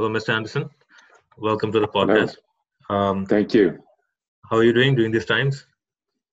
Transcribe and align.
Hello, 0.00 0.10
Mr. 0.10 0.30
Andersson. 0.30 0.70
Welcome 1.36 1.70
to 1.72 1.78
the 1.78 1.86
podcast. 1.86 2.38
Um, 2.88 3.26
thank 3.26 3.52
you. 3.52 3.76
How 4.50 4.56
are 4.56 4.64
you 4.64 4.72
doing 4.72 4.94
during 4.94 5.12
these 5.12 5.26
times? 5.26 5.66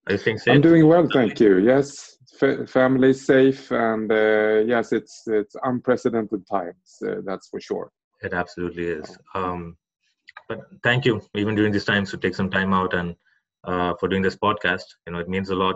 Are 0.08 0.14
you 0.14 0.18
staying 0.20 0.38
safe? 0.38 0.56
I'm 0.56 0.62
doing 0.62 0.88
well, 0.88 1.06
thank 1.12 1.42
you. 1.42 1.58
Yes, 1.58 2.18
F- 2.42 2.70
family 2.70 3.12
safe, 3.12 3.70
and 3.72 4.10
uh, 4.10 4.60
yes, 4.66 4.94
it's 4.94 5.24
it's 5.28 5.54
unprecedented 5.64 6.48
times. 6.50 6.88
Uh, 7.06 7.16
that's 7.26 7.50
for 7.50 7.60
sure. 7.60 7.92
It 8.22 8.34
absolutely 8.34 8.86
is. 8.86 9.18
Um, 9.36 9.76
but 10.48 10.60
thank 10.82 11.04
you, 11.04 11.22
even 11.36 11.54
during 11.56 11.74
these 11.74 11.84
times, 11.84 12.10
to 12.12 12.18
take 12.18 12.36
some 12.36 12.50
time 12.50 12.74
out 12.74 12.94
and 12.94 13.16
uh, 13.66 13.96
for 14.00 14.08
doing 14.08 14.22
this 14.22 14.38
podcast. 14.38 14.86
You 15.06 15.12
know, 15.12 15.20
it 15.20 15.28
means 15.28 15.50
a 15.50 15.56
lot 15.56 15.76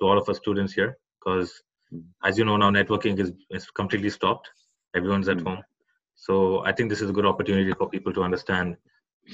to 0.00 0.06
all 0.06 0.16
of 0.16 0.26
us 0.30 0.38
students 0.38 0.72
here 0.72 0.96
because, 1.20 1.52
mm. 1.92 2.02
as 2.24 2.38
you 2.38 2.46
know, 2.46 2.56
now 2.56 2.70
networking 2.70 3.20
is 3.20 3.30
is 3.50 3.70
completely 3.72 4.08
stopped. 4.08 4.48
Everyone's 4.94 5.28
at 5.28 5.36
mm. 5.36 5.48
home 5.48 5.62
so 6.16 6.64
I 6.64 6.72
think 6.72 6.90
this 6.90 7.02
is 7.02 7.10
a 7.10 7.12
good 7.12 7.26
opportunity 7.26 7.72
for 7.72 7.88
people 7.88 8.12
to 8.14 8.22
understand 8.22 8.76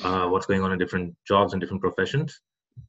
uh, 0.03 0.27
what's 0.27 0.47
going 0.47 0.63
on 0.63 0.73
in 0.73 0.79
different 0.79 1.15
jobs 1.27 1.53
and 1.53 1.61
different 1.61 1.81
professions, 1.81 2.41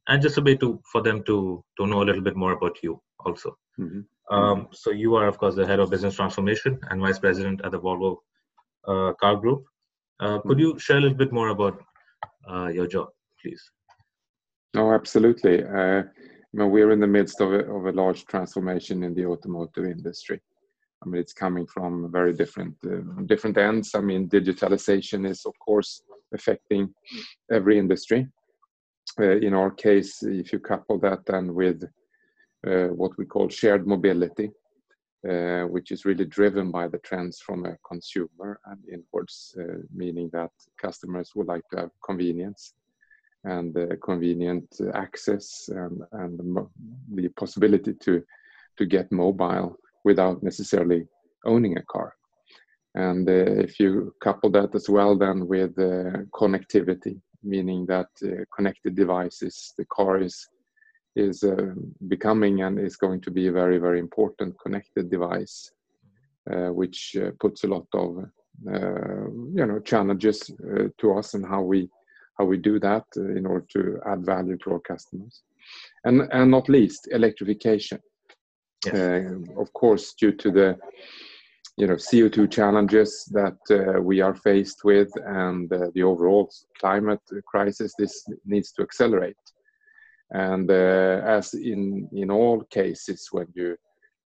and 0.08 0.20
just 0.20 0.38
a 0.38 0.42
way 0.42 0.56
to 0.56 0.80
for 0.90 1.00
them 1.00 1.22
to 1.24 1.64
to 1.78 1.86
know 1.86 2.02
a 2.02 2.08
little 2.08 2.22
bit 2.22 2.36
more 2.36 2.52
about 2.52 2.76
you 2.82 3.00
also. 3.24 3.56
Mm-hmm. 3.78 4.34
Um, 4.34 4.68
so 4.72 4.90
you 4.90 5.14
are 5.16 5.26
of 5.28 5.38
course 5.38 5.54
the 5.54 5.66
head 5.66 5.80
of 5.80 5.90
business 5.90 6.16
transformation 6.16 6.80
and 6.90 7.00
vice 7.00 7.18
president 7.18 7.60
at 7.64 7.70
the 7.70 7.80
Volvo 7.80 8.16
uh, 8.88 9.12
Car 9.14 9.36
Group. 9.36 9.64
Uh, 10.20 10.38
could 10.40 10.58
you 10.58 10.78
share 10.78 10.98
a 10.98 11.00
little 11.00 11.16
bit 11.16 11.32
more 11.32 11.48
about 11.48 11.82
uh, 12.50 12.68
your 12.68 12.86
job, 12.86 13.08
please? 13.40 13.62
Oh, 14.76 14.92
absolutely. 14.92 15.62
Uh, 15.64 16.02
you 16.52 16.60
know, 16.60 16.68
we're 16.68 16.92
in 16.92 17.00
the 17.00 17.06
midst 17.06 17.40
of 17.40 17.52
a, 17.52 17.60
of 17.60 17.86
a 17.86 17.92
large 17.92 18.24
transformation 18.26 19.02
in 19.02 19.14
the 19.14 19.26
automotive 19.26 19.84
industry. 19.84 20.40
I 21.04 21.08
mean, 21.08 21.20
it's 21.20 21.32
coming 21.32 21.66
from 21.66 22.10
very 22.10 22.32
different 22.32 22.76
uh, 22.86 23.22
different 23.26 23.58
ends. 23.58 23.94
I 23.94 24.00
mean, 24.00 24.28
digitalization 24.28 25.28
is 25.28 25.44
of 25.44 25.54
course 25.58 26.02
affecting 26.32 26.94
every 27.50 27.78
industry. 27.78 28.28
Uh, 29.20 29.36
in 29.36 29.54
our 29.54 29.70
case, 29.70 30.22
if 30.22 30.52
you 30.52 30.58
couple 30.58 30.98
that 30.98 31.20
then 31.26 31.54
with 31.54 31.84
uh, 32.66 32.88
what 32.88 33.16
we 33.18 33.26
call 33.26 33.48
shared 33.48 33.86
mobility, 33.86 34.50
uh, 35.28 35.62
which 35.64 35.90
is 35.90 36.04
really 36.04 36.24
driven 36.24 36.70
by 36.70 36.88
the 36.88 36.98
trends 36.98 37.40
from 37.40 37.66
a 37.66 37.76
consumer 37.86 38.58
and 38.66 38.80
inwards, 38.92 39.54
uh, 39.60 39.78
meaning 39.94 40.30
that 40.32 40.50
customers 40.80 41.32
would 41.34 41.46
like 41.46 41.68
to 41.70 41.80
have 41.80 41.90
convenience 42.04 42.74
and 43.44 43.76
uh, 43.76 43.94
convenient 44.02 44.66
access 44.94 45.68
and, 45.68 46.00
and 46.12 46.40
the 47.14 47.28
possibility 47.36 47.92
to 47.92 48.22
to 48.76 48.86
get 48.86 49.12
mobile 49.12 49.76
without 50.04 50.42
necessarily 50.42 51.06
owning 51.44 51.78
a 51.78 51.82
car. 51.82 52.14
And 52.94 53.28
uh, 53.28 53.32
if 53.32 53.80
you 53.80 54.14
couple 54.22 54.50
that 54.50 54.74
as 54.74 54.88
well 54.88 55.16
then 55.18 55.48
with 55.48 55.76
uh, 55.78 56.22
connectivity, 56.32 57.20
meaning 57.42 57.86
that 57.86 58.06
uh, 58.22 58.44
connected 58.54 58.94
devices, 58.94 59.74
the 59.76 59.84
car 59.86 60.20
is 60.20 60.48
is 61.16 61.44
becoming 62.08 62.62
and 62.62 62.76
is 62.76 62.96
going 62.96 63.20
to 63.20 63.30
be 63.30 63.46
a 63.46 63.52
very 63.52 63.78
very 63.78 64.00
important 64.00 64.52
connected 64.60 65.08
device, 65.10 65.70
which 66.80 67.16
puts 67.38 67.62
a 67.62 67.68
lot 67.68 67.86
of 67.94 68.16
you 68.66 69.66
know 69.66 69.78
challenges 69.84 70.50
to 70.98 71.14
us 71.16 71.34
and 71.34 71.46
how 71.46 71.62
we 71.62 71.88
how 72.36 72.44
we 72.44 72.56
do 72.56 72.80
that 72.80 73.04
in 73.16 73.46
order 73.46 73.66
to 73.70 74.00
add 74.08 74.26
value 74.26 74.56
to 74.58 74.72
our 74.72 74.80
customers, 74.80 75.42
and 76.04 76.22
and 76.32 76.50
not 76.50 76.68
least 76.68 77.06
electrification 77.12 78.00
Uh, 78.92 79.60
of 79.60 79.72
course, 79.72 80.14
due 80.14 80.32
to 80.32 80.50
the 80.50 80.78
you 81.76 81.86
know 81.86 81.94
CO2 81.94 82.50
challenges 82.50 83.28
that 83.32 83.58
uh, 83.70 84.00
we 84.00 84.20
are 84.20 84.34
faced 84.34 84.84
with 84.84 85.10
and 85.26 85.72
uh, 85.72 85.90
the 85.94 86.02
overall 86.02 86.50
climate 86.78 87.22
crisis, 87.46 87.94
this 87.98 88.24
needs 88.44 88.72
to 88.72 88.82
accelerate. 88.82 89.36
And 90.30 90.70
uh, 90.70 91.20
as 91.24 91.54
in 91.54 92.08
in 92.12 92.30
all 92.30 92.62
cases, 92.64 93.28
when 93.32 93.46
you 93.54 93.76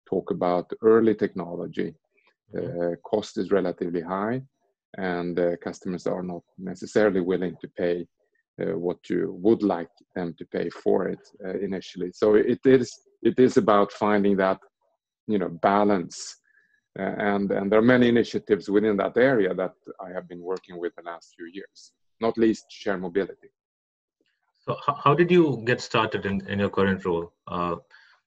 talk 0.08 0.30
about 0.30 0.70
early 0.82 1.14
technology, 1.14 1.94
uh, 2.56 2.96
cost 3.04 3.38
is 3.38 3.50
relatively 3.50 4.00
high, 4.00 4.42
and 4.96 5.38
uh, 5.38 5.56
customers 5.62 6.06
are 6.06 6.22
not 6.22 6.42
necessarily 6.58 7.20
willing 7.20 7.56
to 7.60 7.68
pay 7.68 8.06
what 8.56 8.98
you 9.10 9.36
would 9.42 9.64
like 9.64 9.90
them 10.14 10.32
to 10.38 10.44
pay 10.46 10.70
for 10.70 11.08
it 11.08 11.18
initially. 11.60 12.12
So 12.12 12.36
it 12.36 12.60
is 12.64 12.88
it 13.24 13.38
is 13.38 13.56
about 13.56 13.92
finding 13.92 14.36
that 14.36 14.58
you 15.26 15.38
know 15.38 15.48
balance. 15.48 16.36
Uh, 16.96 17.14
and 17.32 17.50
and 17.50 17.72
there 17.72 17.80
are 17.80 17.90
many 17.96 18.08
initiatives 18.08 18.70
within 18.70 18.96
that 18.96 19.16
area 19.16 19.52
that 19.52 19.74
i 20.06 20.08
have 20.16 20.28
been 20.28 20.40
working 20.40 20.78
with 20.78 20.92
the 20.94 21.02
last 21.02 21.34
few 21.36 21.46
years 21.52 21.92
not 22.20 22.38
least 22.38 22.66
share 22.70 22.98
mobility. 22.98 23.50
So 24.64 24.76
how 25.04 25.14
did 25.14 25.30
you 25.30 25.62
get 25.66 25.80
started 25.80 26.24
in, 26.24 26.46
in 26.48 26.58
your 26.58 26.70
current 26.70 27.04
role? 27.04 27.32
Uh, 27.46 27.76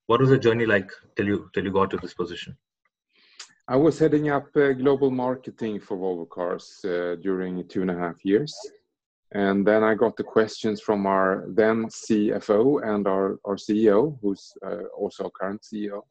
what 0.05 0.19
was 0.21 0.29
the 0.29 0.37
journey 0.37 0.65
like 0.65 0.89
till 1.15 1.25
you 1.25 1.49
till 1.53 1.65
you 1.65 1.71
got 1.71 1.89
to 1.91 1.97
this 1.97 2.13
position? 2.13 2.55
I 3.67 3.75
was 3.75 3.99
heading 3.99 4.29
up 4.29 4.47
uh, 4.55 4.71
global 4.73 5.11
marketing 5.11 5.79
for 5.79 5.97
volvo 5.97 6.29
cars 6.29 6.79
uh, 6.85 7.15
during 7.21 7.67
two 7.67 7.81
and 7.81 7.91
a 7.91 7.97
half 8.03 8.23
years 8.23 8.53
and 9.33 9.65
then 9.67 9.83
I 9.83 9.93
got 9.93 10.15
the 10.15 10.23
questions 10.23 10.79
from 10.81 11.05
our 11.05 11.45
then 11.49 11.87
CFO 11.87 12.87
and 12.87 13.07
our, 13.07 13.39
our 13.45 13.55
CEO, 13.55 14.17
who's 14.21 14.53
uh, 14.65 14.83
also 14.97 15.25
our 15.25 15.29
current 15.31 15.61
CEO. 15.61 16.01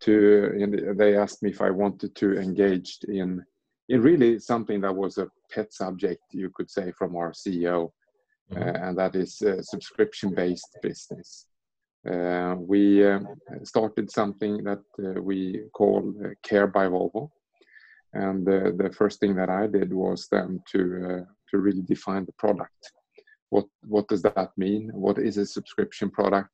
To 0.00 0.94
they 0.98 1.16
asked 1.16 1.42
me 1.42 1.50
if 1.50 1.62
I 1.62 1.70
wanted 1.70 2.14
to 2.16 2.36
engage 2.36 2.98
in 3.08 3.44
in 3.88 4.02
really 4.02 4.38
something 4.38 4.80
that 4.80 4.94
was 4.94 5.18
a 5.18 5.28
pet 5.50 5.72
subject, 5.72 6.22
you 6.30 6.50
could 6.50 6.70
say, 6.70 6.90
from 6.92 7.16
our 7.16 7.32
CEO, 7.32 7.92
mm-hmm. 8.50 8.62
uh, 8.62 8.88
and 8.88 8.98
that 8.98 9.14
is 9.14 9.42
subscription-based 9.62 10.78
business. 10.82 11.46
Uh, 12.08 12.54
we 12.58 13.06
uh, 13.06 13.20
started 13.62 14.10
something 14.10 14.62
that 14.62 14.82
uh, 14.98 15.20
we 15.22 15.62
call 15.72 16.12
uh, 16.22 16.28
Care 16.42 16.66
by 16.66 16.86
Volvo, 16.86 17.30
and 18.14 18.46
the 18.46 18.94
first 18.96 19.20
thing 19.20 19.34
that 19.36 19.50
I 19.50 19.66
did 19.66 19.92
was 19.92 20.28
then 20.30 20.62
to 20.72 21.26
to 21.50 21.58
really 21.58 21.82
define 21.82 22.24
the 22.24 22.32
product. 22.32 22.92
What 23.50 23.66
what 23.86 24.08
does 24.08 24.22
that 24.22 24.50
mean? 24.56 24.90
What 24.92 25.18
is 25.18 25.36
a 25.36 25.46
subscription 25.46 26.10
product? 26.10 26.50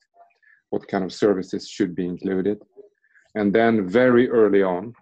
What 0.70 0.88
kind 0.88 1.04
of 1.04 1.12
services 1.12 1.68
should 1.68 1.94
be 1.94 2.06
included? 2.06 2.58
And 3.34 3.52
then 3.52 3.88
very 3.88 4.28
early 4.28 4.62
on, 4.62 4.92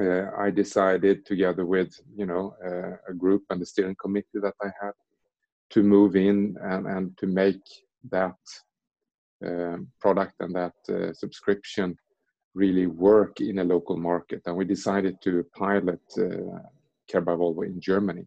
uh, 0.00 0.30
I 0.38 0.50
decided 0.50 1.26
together 1.26 1.64
with 1.66 1.90
you 2.14 2.26
know 2.26 2.54
uh, 2.64 2.96
a 3.12 3.14
group 3.14 3.42
and 3.50 3.60
the 3.60 3.66
steering 3.66 3.96
committee 4.00 4.40
that 4.46 4.54
I 4.62 4.70
had 4.80 4.92
to 5.70 5.82
move 5.82 6.16
in 6.16 6.56
and, 6.62 6.86
and 6.86 7.18
to 7.18 7.26
make 7.26 7.62
that 8.10 8.40
uh, 9.46 9.78
product 10.00 10.34
and 10.40 10.54
that 10.54 10.74
uh, 10.88 11.12
subscription 11.12 11.96
really 12.54 12.86
work 12.86 13.40
in 13.40 13.58
a 13.58 13.64
local 13.64 13.96
market. 13.96 14.42
And 14.46 14.56
we 14.56 14.64
decided 14.64 15.20
to 15.22 15.44
pilot 15.56 16.00
uh, 16.18 16.58
Care 17.08 17.20
by 17.20 17.32
Volvo 17.32 17.66
in 17.66 17.80
Germany 17.80 18.26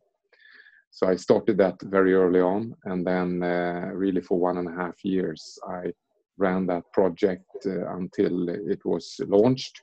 so 0.93 1.07
I 1.07 1.15
started 1.15 1.57
that 1.57 1.81
very 1.81 2.13
early 2.13 2.39
on, 2.39 2.75
and 2.85 3.05
then 3.05 3.41
uh, 3.41 3.89
really 3.95 4.21
for 4.21 4.37
one 4.37 4.59
and 4.59 4.69
a 4.69 4.79
half 4.79 5.03
years, 5.03 5.57
I 5.67 5.91
ran 6.37 6.67
that 6.67 6.83
project 6.93 7.49
uh, 7.65 7.95
until 7.95 8.47
it 8.49 8.85
was 8.85 9.19
launched, 9.27 9.81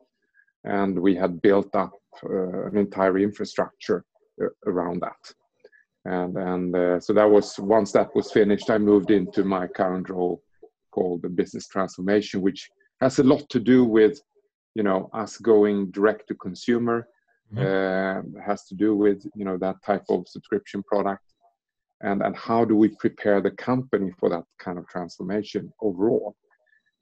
and 0.63 0.97
we 0.97 1.17
had 1.17 1.43
built 1.43 1.75
up 1.75 1.91
uh, 2.25 2.67
an 2.67 2.77
entire 2.77 3.19
infrastructure 3.19 4.05
uh, 4.41 4.47
around 4.67 5.03
that. 5.03 5.35
And 6.05 6.37
and 6.37 6.77
uh, 6.77 7.01
so 7.01 7.13
that 7.15 7.29
was 7.29 7.59
once 7.59 7.91
that 7.91 8.15
was 8.15 8.31
finished, 8.31 8.71
I 8.71 8.79
moved 8.79 9.11
into 9.11 9.43
my 9.43 9.67
current 9.67 10.11
role 10.11 10.41
called 10.93 11.23
the 11.23 11.29
business 11.29 11.67
transformation, 11.67 12.41
which 12.41 12.71
has 13.01 13.19
a 13.19 13.25
lot 13.25 13.49
to 13.49 13.59
do 13.59 13.85
with, 13.85 14.23
you 14.75 14.83
know, 14.83 15.11
us 15.13 15.37
going 15.37 15.91
direct 15.91 16.29
to 16.29 16.35
consumer 16.35 17.09
mm-hmm. 17.53 18.39
uh, 18.39 18.43
has 18.43 18.65
to 18.67 18.75
do 18.75 18.97
with 18.97 19.25
you 19.35 19.45
know 19.45 19.57
that 19.59 19.77
type 19.85 20.05
of 20.09 20.29
subscription 20.29 20.83
product. 20.83 21.25
And 22.03 22.23
and 22.23 22.37
how 22.37 22.65
do 22.65 22.77
we 22.77 22.89
prepare 22.89 23.41
the 23.41 23.51
company 23.51 24.13
for 24.19 24.31
that 24.31 24.45
kind 24.59 24.79
of 24.79 24.89
transformation 24.89 25.73
overall? 25.83 26.35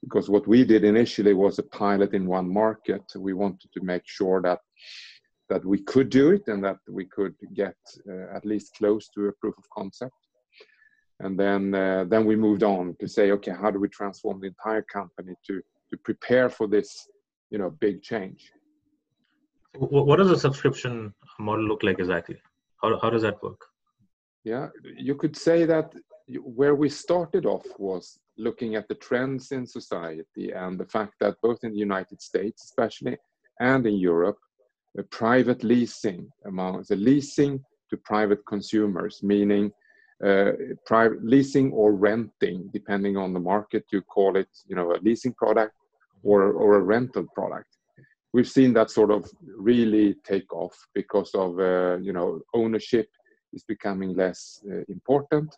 Because 0.03 0.29
what 0.29 0.47
we 0.47 0.65
did 0.65 0.85
initially 0.85 1.35
was 1.35 1.59
a 1.59 1.65
pilot 1.65 2.15
in 2.15 2.26
one 2.26 2.53
market. 2.53 3.03
We 3.17 3.32
wanted 3.32 3.70
to 3.73 3.82
make 3.82 4.03
sure 4.06 4.41
that 4.43 4.61
that 5.49 5.65
we 5.65 5.79
could 5.82 6.11
do 6.11 6.31
it 6.31 6.47
and 6.49 6.62
that 6.65 6.79
we 6.88 7.06
could 7.06 7.35
get 7.55 7.76
uh, 8.09 8.37
at 8.37 8.44
least 8.44 8.75
close 8.76 9.09
to 9.15 9.29
a 9.29 9.32
proof 9.32 9.56
of 9.56 9.65
concept. 9.70 10.17
And 11.20 11.38
then 11.38 11.75
uh, 11.75 12.05
then 12.09 12.25
we 12.25 12.37
moved 12.37 12.62
on 12.62 12.97
to 13.00 13.09
say 13.09 13.31
okay 13.32 13.53
how 13.53 13.70
do 13.70 13.79
we 13.79 13.88
transform 13.88 14.41
the 14.41 14.49
entire 14.49 14.82
company 14.82 15.35
to 15.47 15.62
to 15.91 15.97
prepare 16.05 16.49
for 16.49 16.67
this 16.67 17.09
you 17.50 17.59
know 17.59 17.71
big 17.71 18.03
change 18.03 18.53
what 19.79 20.17
does 20.17 20.31
a 20.31 20.39
subscription 20.39 21.15
model 21.39 21.65
look 21.65 21.83
like 21.83 21.99
exactly? 21.99 22.37
How, 22.83 22.99
how 23.00 23.11
does 23.11 23.23
that 23.23 23.43
work? 23.43 23.61
Yeah, 24.45 24.69
you 24.97 25.15
could 25.15 25.37
say 25.37 25.65
that 25.67 25.93
where 26.43 26.75
we 26.75 26.89
started 26.89 27.47
off 27.47 27.67
was 27.79 28.19
looking 28.37 28.77
at 28.77 28.89
the 28.89 28.95
trends 28.95 29.53
in 29.53 29.67
society 29.67 30.53
and 30.53 30.79
the 30.79 30.87
fact 30.87 31.15
that 31.21 31.37
both 31.43 31.65
in 31.65 31.73
the 31.73 31.79
United 31.79 32.21
States, 32.23 32.65
especially, 32.65 33.17
and 33.61 33.87
in 33.87 33.97
Europe, 33.97 34.39
the 34.94 35.03
private 35.05 35.65
leasing 35.65 36.31
among 36.47 36.85
the 36.89 36.97
leasing 36.97 37.62
to 37.91 37.97
private 37.97 38.44
consumers, 38.47 39.23
meaning 39.23 39.73
uh, 40.25 40.53
private 40.87 41.25
leasing 41.25 41.73
or 41.73 41.93
renting, 41.93 42.69
depending 42.73 43.17
on 43.17 43.33
the 43.33 43.41
market. 43.41 43.85
You 43.93 44.03
call 44.03 44.37
it, 44.37 44.49
you 44.67 44.77
know, 44.77 44.93
a 44.93 44.99
leasing 45.03 45.33
product 45.33 45.75
or 46.23 46.53
or 46.53 46.76
a 46.76 46.81
rental 46.81 47.26
product. 47.35 47.76
We've 48.32 48.49
seen 48.49 48.75
that 48.75 48.91
sort 48.91 49.11
of 49.11 49.31
really 49.56 50.15
take 50.25 50.53
off 50.53 50.76
because 50.94 51.31
of 51.35 51.59
uh, 51.59 51.99
you 52.00 52.12
know 52.12 52.41
ownership 52.55 53.09
is 53.53 53.65
becoming 53.65 54.15
less 54.15 54.61
uh, 54.70 54.82
important, 54.88 55.55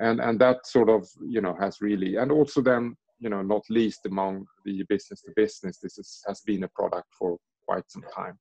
and 0.00 0.20
and 0.20 0.38
that 0.40 0.66
sort 0.66 0.88
of 0.88 1.08
you 1.26 1.40
know 1.40 1.54
has 1.60 1.80
really 1.80 2.16
and 2.16 2.32
also 2.32 2.60
then 2.60 2.96
you 3.18 3.28
know 3.28 3.42
not 3.42 3.62
least 3.68 4.06
among 4.06 4.46
the 4.64 4.82
business 4.88 5.20
to 5.22 5.32
business 5.36 5.78
this 5.78 5.98
is, 5.98 6.22
has 6.26 6.40
been 6.42 6.64
a 6.64 6.68
product 6.68 7.08
for 7.18 7.36
quite 7.66 7.84
some 7.90 8.04
time 8.14 8.38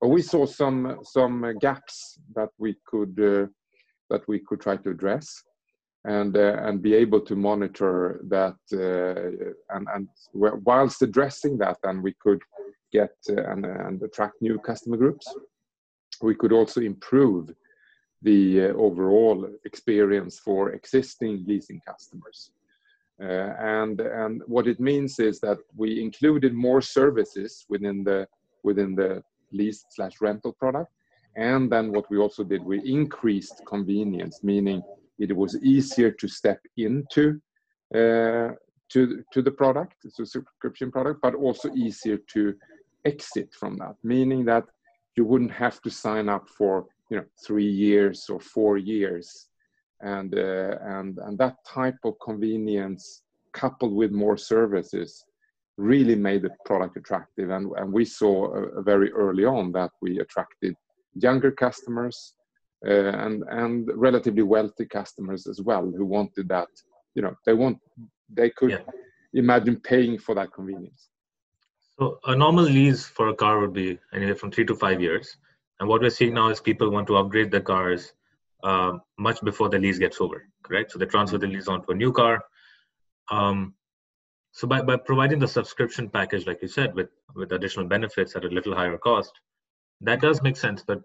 but 0.00 0.08
we 0.08 0.22
saw 0.22 0.46
some 0.46 0.98
some 1.04 1.54
gaps 1.60 2.18
that 2.34 2.48
we 2.58 2.76
could 2.86 3.18
uh, 3.20 3.46
that 4.10 4.26
we 4.28 4.38
could 4.40 4.60
try 4.60 4.76
to 4.76 4.90
address 4.90 5.42
and 6.08 6.36
uh, 6.36 6.56
and 6.66 6.82
be 6.82 6.94
able 6.94 7.20
to 7.20 7.36
monitor 7.36 8.20
that 8.34 8.58
uh, 8.72 9.74
and 9.74 9.86
and 9.94 10.08
whilst 10.68 11.02
addressing 11.02 11.58
that 11.58 11.76
then 11.82 12.02
we 12.02 12.14
could 12.24 12.40
get 12.92 13.14
uh, 13.28 13.42
and, 13.52 13.66
and 13.66 14.02
attract 14.02 14.34
new 14.40 14.58
customer 14.58 14.96
groups. 14.96 15.26
We 16.22 16.34
could 16.34 16.52
also 16.52 16.80
improve 16.80 17.50
the 18.22 18.70
overall 18.86 19.48
experience 19.64 20.40
for 20.40 20.70
existing 20.70 21.44
leasing 21.46 21.80
customers. 21.86 22.50
Uh, 23.22 23.50
and 23.78 24.00
and 24.00 24.42
what 24.46 24.66
it 24.66 24.80
means 24.80 25.18
is 25.18 25.40
that 25.40 25.58
we 25.76 26.00
included 26.00 26.52
more 26.54 26.80
services 26.80 27.66
within 27.68 28.02
the 28.02 28.26
within 28.62 28.94
the 28.94 29.22
lease 29.52 29.84
slash 29.90 30.14
rental 30.20 30.52
product. 30.52 30.90
And 31.36 31.70
then 31.70 31.92
what 31.92 32.10
we 32.10 32.18
also 32.18 32.42
did, 32.42 32.62
we 32.64 32.78
increased 32.84 33.62
convenience, 33.66 34.40
meaning 34.42 34.82
it 35.18 35.34
was 35.36 35.56
easier 35.62 36.10
to 36.10 36.28
step 36.28 36.60
into 36.76 37.40
uh, 37.94 38.50
to 38.90 39.22
to 39.32 39.42
the 39.42 39.50
product, 39.50 40.04
a 40.04 40.26
subscription 40.26 40.90
product, 40.90 41.20
but 41.20 41.34
also 41.34 41.72
easier 41.74 42.18
to 42.34 42.54
exit 43.04 43.48
from 43.58 43.76
that, 43.76 43.94
meaning 44.02 44.44
that 44.44 44.64
you 45.16 45.24
wouldn't 45.24 45.52
have 45.52 45.80
to 45.82 45.90
sign 45.90 46.28
up 46.28 46.48
for 46.48 46.86
you 47.10 47.16
know 47.16 47.24
three 47.46 47.70
years 47.70 48.26
or 48.28 48.40
four 48.40 48.78
years, 48.78 49.48
and 50.00 50.34
uh, 50.34 50.76
and 50.96 51.18
and 51.18 51.38
that 51.38 51.56
type 51.66 51.98
of 52.04 52.14
convenience 52.24 53.22
coupled 53.52 53.94
with 53.94 54.12
more 54.12 54.36
services 54.36 55.24
really 55.76 56.14
made 56.14 56.42
the 56.42 56.50
product 56.64 56.96
attractive, 56.96 57.50
and 57.50 57.70
and 57.76 57.92
we 57.92 58.04
saw 58.04 58.34
uh, 58.46 58.82
very 58.82 59.12
early 59.12 59.44
on 59.44 59.72
that 59.72 59.90
we 60.00 60.18
attracted 60.20 60.74
younger 61.14 61.50
customers 61.50 62.34
and 62.82 63.42
and 63.50 63.90
relatively 63.94 64.42
wealthy 64.42 64.86
customers 64.86 65.46
as 65.46 65.60
well 65.60 65.90
who 65.96 66.04
wanted 66.04 66.48
that 66.48 66.68
you 67.14 67.22
know 67.22 67.34
they 67.44 67.52
want 67.52 67.78
they 68.28 68.50
could 68.50 68.70
yeah. 68.70 68.78
imagine 69.34 69.76
paying 69.80 70.18
for 70.18 70.34
that 70.34 70.52
convenience. 70.52 71.08
So 71.98 72.20
a 72.26 72.36
normal 72.36 72.64
lease 72.64 73.04
for 73.04 73.28
a 73.28 73.34
car 73.34 73.58
would 73.58 73.72
be 73.72 73.98
anywhere 74.12 74.36
from 74.36 74.52
three 74.52 74.66
to 74.66 74.74
five 74.76 75.00
years. 75.00 75.36
And 75.80 75.88
what 75.88 76.00
we're 76.00 76.10
seeing 76.10 76.34
now 76.34 76.48
is 76.50 76.60
people 76.60 76.90
want 76.90 77.06
to 77.08 77.16
upgrade 77.16 77.50
their 77.50 77.60
cars 77.60 78.12
uh, 78.62 78.98
much 79.18 79.40
before 79.42 79.68
the 79.68 79.78
lease 79.78 79.98
gets 79.98 80.20
over 80.20 80.44
correct? 80.62 80.92
So 80.92 80.98
they 80.98 81.06
transfer 81.06 81.38
the 81.38 81.46
lease 81.46 81.68
onto 81.68 81.90
a 81.90 81.94
new 81.94 82.12
car. 82.12 82.44
Um, 83.30 83.74
so 84.52 84.66
by, 84.66 84.82
by 84.82 84.96
providing 84.96 85.38
the 85.38 85.48
subscription 85.48 86.08
package 86.08 86.46
like 86.46 86.60
you 86.62 86.68
said 86.68 86.94
with 86.94 87.10
with 87.34 87.52
additional 87.52 87.86
benefits 87.86 88.34
at 88.34 88.44
a 88.44 88.48
little 88.48 88.74
higher 88.74 88.96
cost 88.98 89.32
that 90.00 90.20
does 90.20 90.42
make 90.42 90.56
sense 90.56 90.82
but 90.86 91.00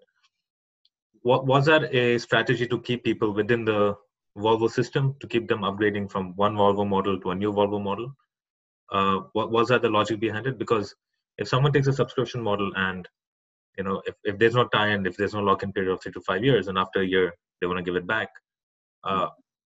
was 1.23 1.65
that 1.65 1.93
a 1.93 2.17
strategy 2.17 2.67
to 2.67 2.79
keep 2.79 3.03
people 3.03 3.33
within 3.33 3.65
the 3.65 3.95
volvo 4.37 4.69
system 4.69 5.15
to 5.21 5.27
keep 5.27 5.47
them 5.47 5.61
upgrading 5.61 6.11
from 6.11 6.35
one 6.35 6.55
volvo 6.55 6.87
model 6.87 7.19
to 7.19 7.31
a 7.31 7.35
new 7.35 7.51
volvo 7.51 7.81
model? 7.81 8.15
Uh, 8.91 9.19
what 9.33 9.51
was 9.51 9.69
that 9.69 9.81
the 9.81 9.89
logic 9.89 10.19
behind 10.19 10.45
it? 10.47 10.57
Because 10.57 10.93
if 11.37 11.47
someone 11.47 11.71
takes 11.71 11.87
a 11.87 11.93
subscription 11.93 12.41
model 12.41 12.71
and 12.75 13.07
you 13.77 13.83
know 13.83 14.01
if, 14.05 14.15
if 14.23 14.37
there's 14.37 14.53
no 14.53 14.67
tie-in 14.67 15.03
if 15.07 15.17
there's 15.17 15.33
no 15.33 15.39
lock-in 15.39 15.73
period 15.73 15.91
of 15.91 15.99
three 16.01 16.11
to 16.11 16.21
five 16.21 16.43
years 16.43 16.67
and 16.67 16.77
after 16.77 17.01
a 17.01 17.05
year 17.05 17.33
they 17.59 17.65
want 17.65 17.79
to 17.79 17.83
give 17.83 17.95
it 17.95 18.05
back 18.05 18.29
uh, 19.03 19.27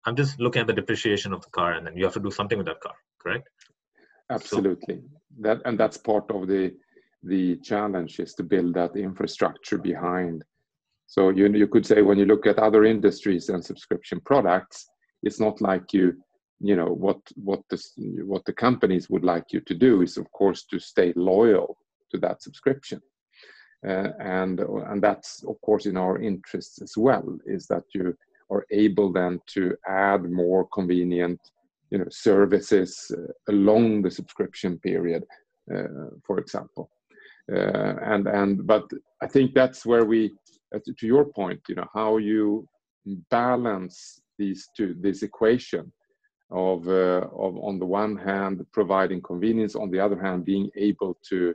i'm 0.06 0.16
just 0.16 0.40
looking 0.40 0.60
at 0.60 0.66
the 0.66 0.72
depreciation 0.72 1.34
of 1.34 1.42
the 1.42 1.50
car 1.50 1.74
and 1.74 1.86
then 1.86 1.94
you 1.94 2.02
have 2.02 2.14
to 2.14 2.20
do 2.20 2.30
something 2.30 2.56
with 2.56 2.66
that 2.66 2.80
car 2.80 2.94
correct? 3.20 3.48
Absolutely. 4.30 4.96
So, 4.96 5.00
that 5.40 5.60
and 5.64 5.78
that's 5.78 5.96
part 5.96 6.30
of 6.30 6.48
the 6.48 6.74
the 7.22 7.56
challenge 7.56 8.18
is 8.18 8.34
to 8.34 8.42
build 8.42 8.74
that 8.74 8.96
infrastructure 8.96 9.78
behind. 9.78 10.44
So 11.10 11.30
you, 11.30 11.48
you 11.48 11.66
could 11.66 11.84
say 11.84 12.02
when 12.02 12.18
you 12.18 12.24
look 12.24 12.46
at 12.46 12.60
other 12.60 12.84
industries 12.84 13.48
and 13.48 13.64
subscription 13.64 14.20
products, 14.20 14.88
it's 15.24 15.40
not 15.40 15.60
like 15.60 15.92
you, 15.92 16.14
you 16.60 16.76
know, 16.76 16.86
what 16.86 17.18
what 17.34 17.62
the 17.68 17.78
what 18.24 18.44
the 18.44 18.52
companies 18.52 19.10
would 19.10 19.24
like 19.24 19.46
you 19.52 19.60
to 19.62 19.74
do 19.74 20.02
is 20.02 20.16
of 20.16 20.30
course 20.30 20.62
to 20.66 20.78
stay 20.78 21.12
loyal 21.16 21.76
to 22.12 22.18
that 22.18 22.42
subscription, 22.42 23.00
uh, 23.84 24.10
and 24.20 24.60
and 24.60 25.02
that's 25.02 25.42
of 25.48 25.60
course 25.62 25.86
in 25.86 25.96
our 25.96 26.16
interests 26.22 26.80
as 26.80 26.92
well. 26.96 27.26
Is 27.44 27.66
that 27.66 27.82
you 27.92 28.16
are 28.48 28.64
able 28.70 29.12
then 29.12 29.40
to 29.54 29.76
add 29.88 30.30
more 30.30 30.68
convenient, 30.68 31.40
you 31.90 31.98
know, 31.98 32.08
services 32.08 33.10
uh, 33.18 33.32
along 33.52 34.02
the 34.02 34.10
subscription 34.12 34.78
period, 34.78 35.24
uh, 35.74 36.10
for 36.24 36.38
example. 36.38 36.88
Uh, 37.52 37.96
and 38.02 38.28
and 38.28 38.64
but 38.64 38.84
I 39.20 39.26
think 39.26 39.54
that's 39.54 39.84
where 39.84 40.04
we, 40.04 40.32
to 40.72 41.06
your 41.06 41.24
point, 41.24 41.60
you 41.68 41.74
know, 41.74 41.88
how 41.94 42.16
you 42.18 42.68
balance 43.30 44.20
these 44.38 44.68
two, 44.76 44.94
this 45.00 45.22
equation 45.22 45.92
of 46.50 46.88
uh, 46.88 47.26
of 47.44 47.56
on 47.58 47.78
the 47.78 47.86
one 47.86 48.16
hand 48.16 48.64
providing 48.72 49.20
convenience, 49.22 49.74
on 49.74 49.90
the 49.90 50.00
other 50.00 50.20
hand 50.20 50.44
being 50.44 50.68
able 50.76 51.16
to 51.28 51.54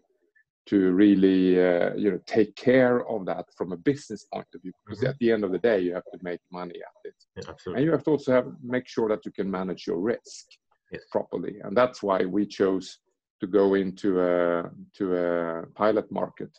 to 0.68 0.92
really 0.94 1.62
uh, 1.64 1.94
you 1.96 2.12
know 2.12 2.20
take 2.26 2.56
care 2.56 3.08
of 3.08 3.26
that 3.26 3.46
from 3.56 3.72
a 3.72 3.78
business 3.78 4.26
point 4.34 4.48
of 4.54 4.62
view 4.62 4.72
because 4.86 5.00
mm-hmm. 5.00 5.10
at 5.10 5.20
the 5.20 5.32
end 5.32 5.44
of 5.44 5.52
the 5.52 5.60
day 5.60 5.80
you 5.80 5.94
have 5.94 6.10
to 6.12 6.20
make 6.22 6.40
money 6.52 6.76
at 6.76 7.10
it 7.10 7.16
yeah, 7.38 7.74
and 7.74 7.84
you 7.84 7.92
have 7.92 8.04
to 8.04 8.12
also 8.12 8.32
have 8.32 8.48
make 8.64 8.88
sure 8.88 9.08
that 9.10 9.24
you 9.26 9.32
can 9.32 9.50
manage 9.50 9.86
your 9.86 10.00
risk 10.00 10.46
yes. 10.92 11.04
properly 11.12 11.58
and 11.64 11.78
that's 11.78 12.02
why 12.02 12.26
we 12.26 12.46
chose 12.46 13.00
to 13.40 13.48
go 13.48 13.76
into 13.76 14.20
a 14.22 14.70
to 14.98 15.16
a 15.16 15.66
pilot 15.76 16.12
market 16.12 16.50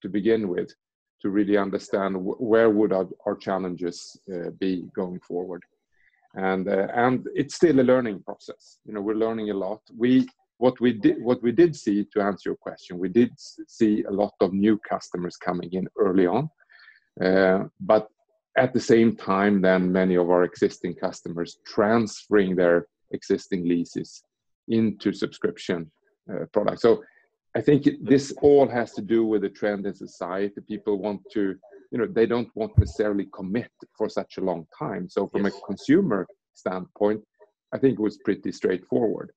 to 0.00 0.08
begin 0.08 0.48
with 0.48 0.72
to 1.22 1.30
really 1.30 1.56
understand 1.56 2.16
where 2.18 2.70
would 2.70 2.92
our, 2.92 3.08
our 3.26 3.36
challenges 3.36 4.18
uh, 4.32 4.50
be 4.58 4.84
going 4.94 5.20
forward. 5.20 5.62
And 6.34 6.68
uh, 6.68 6.88
and 6.94 7.26
it's 7.34 7.54
still 7.54 7.80
a 7.80 7.82
learning 7.92 8.22
process. 8.22 8.78
You 8.84 8.94
know 8.94 9.02
we're 9.02 9.14
learning 9.26 9.50
a 9.50 9.54
lot. 9.54 9.80
We 9.96 10.26
what 10.58 10.80
we 10.80 10.92
did 10.92 11.22
what 11.22 11.42
we 11.42 11.52
did 11.52 11.74
see 11.76 12.06
to 12.12 12.22
answer 12.22 12.50
your 12.50 12.56
question 12.56 12.98
we 12.98 13.08
did 13.08 13.32
see 13.66 14.04
a 14.04 14.10
lot 14.10 14.34
of 14.40 14.52
new 14.52 14.78
customers 14.78 15.36
coming 15.36 15.70
in 15.72 15.86
early 15.98 16.26
on. 16.26 16.48
Uh, 17.22 17.64
but 17.80 18.08
at 18.56 18.72
the 18.72 18.80
same 18.80 19.16
time 19.16 19.60
then 19.60 19.90
many 19.90 20.14
of 20.14 20.30
our 20.30 20.44
existing 20.44 20.94
customers 20.94 21.58
transferring 21.66 22.54
their 22.56 22.86
existing 23.10 23.68
leases 23.68 24.22
into 24.68 25.12
subscription 25.12 25.90
uh, 26.32 26.44
product. 26.52 26.80
So 26.80 27.02
I 27.54 27.60
think 27.60 27.86
this 28.00 28.32
all 28.40 28.66
has 28.68 28.92
to 28.92 29.02
do 29.02 29.26
with 29.26 29.42
the 29.42 29.50
trend 29.50 29.86
in 29.86 29.94
society. 29.94 30.60
People 30.66 30.98
want 30.98 31.20
to, 31.32 31.54
you 31.90 31.98
know, 31.98 32.06
they 32.06 32.26
don't 32.26 32.48
want 32.54 32.76
necessarily 32.78 33.26
commit 33.34 33.70
for 33.96 34.08
such 34.08 34.38
a 34.38 34.40
long 34.40 34.66
time. 34.78 35.08
So 35.08 35.28
from 35.28 35.44
yes. 35.44 35.54
a 35.56 35.66
consumer 35.66 36.26
standpoint, 36.54 37.20
I 37.74 37.78
think 37.78 37.98
it 37.98 38.02
was 38.02 38.18
pretty 38.24 38.52
straightforward. 38.52 39.32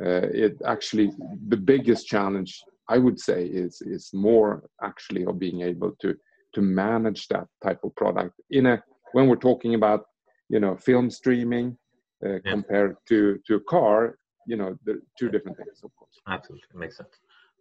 Uh, 0.00 0.28
it 0.32 0.56
actually 0.64 1.10
the 1.48 1.56
biggest 1.56 2.06
challenge 2.06 2.62
I 2.88 2.98
would 2.98 3.18
say 3.18 3.46
is 3.46 3.82
is 3.82 4.10
more 4.14 4.62
actually 4.82 5.26
of 5.26 5.38
being 5.38 5.62
able 5.62 5.92
to 6.00 6.14
to 6.54 6.60
manage 6.62 7.26
that 7.28 7.46
type 7.64 7.80
of 7.82 7.94
product 7.96 8.34
in 8.50 8.66
a 8.66 8.82
when 9.12 9.26
we're 9.26 9.36
talking 9.36 9.74
about 9.74 10.04
you 10.48 10.60
know 10.60 10.76
film 10.76 11.10
streaming 11.10 11.76
uh, 12.24 12.34
yeah. 12.34 12.38
compared 12.44 12.96
to 13.08 13.40
to 13.46 13.56
a 13.56 13.60
car 13.60 14.18
you 14.46 14.56
know 14.56 14.76
the 14.84 15.00
two 15.18 15.28
different 15.28 15.56
things 15.56 15.80
of 15.82 15.90
course 15.96 16.16
absolutely 16.28 16.66
makes 16.74 16.96
sense 16.96 17.18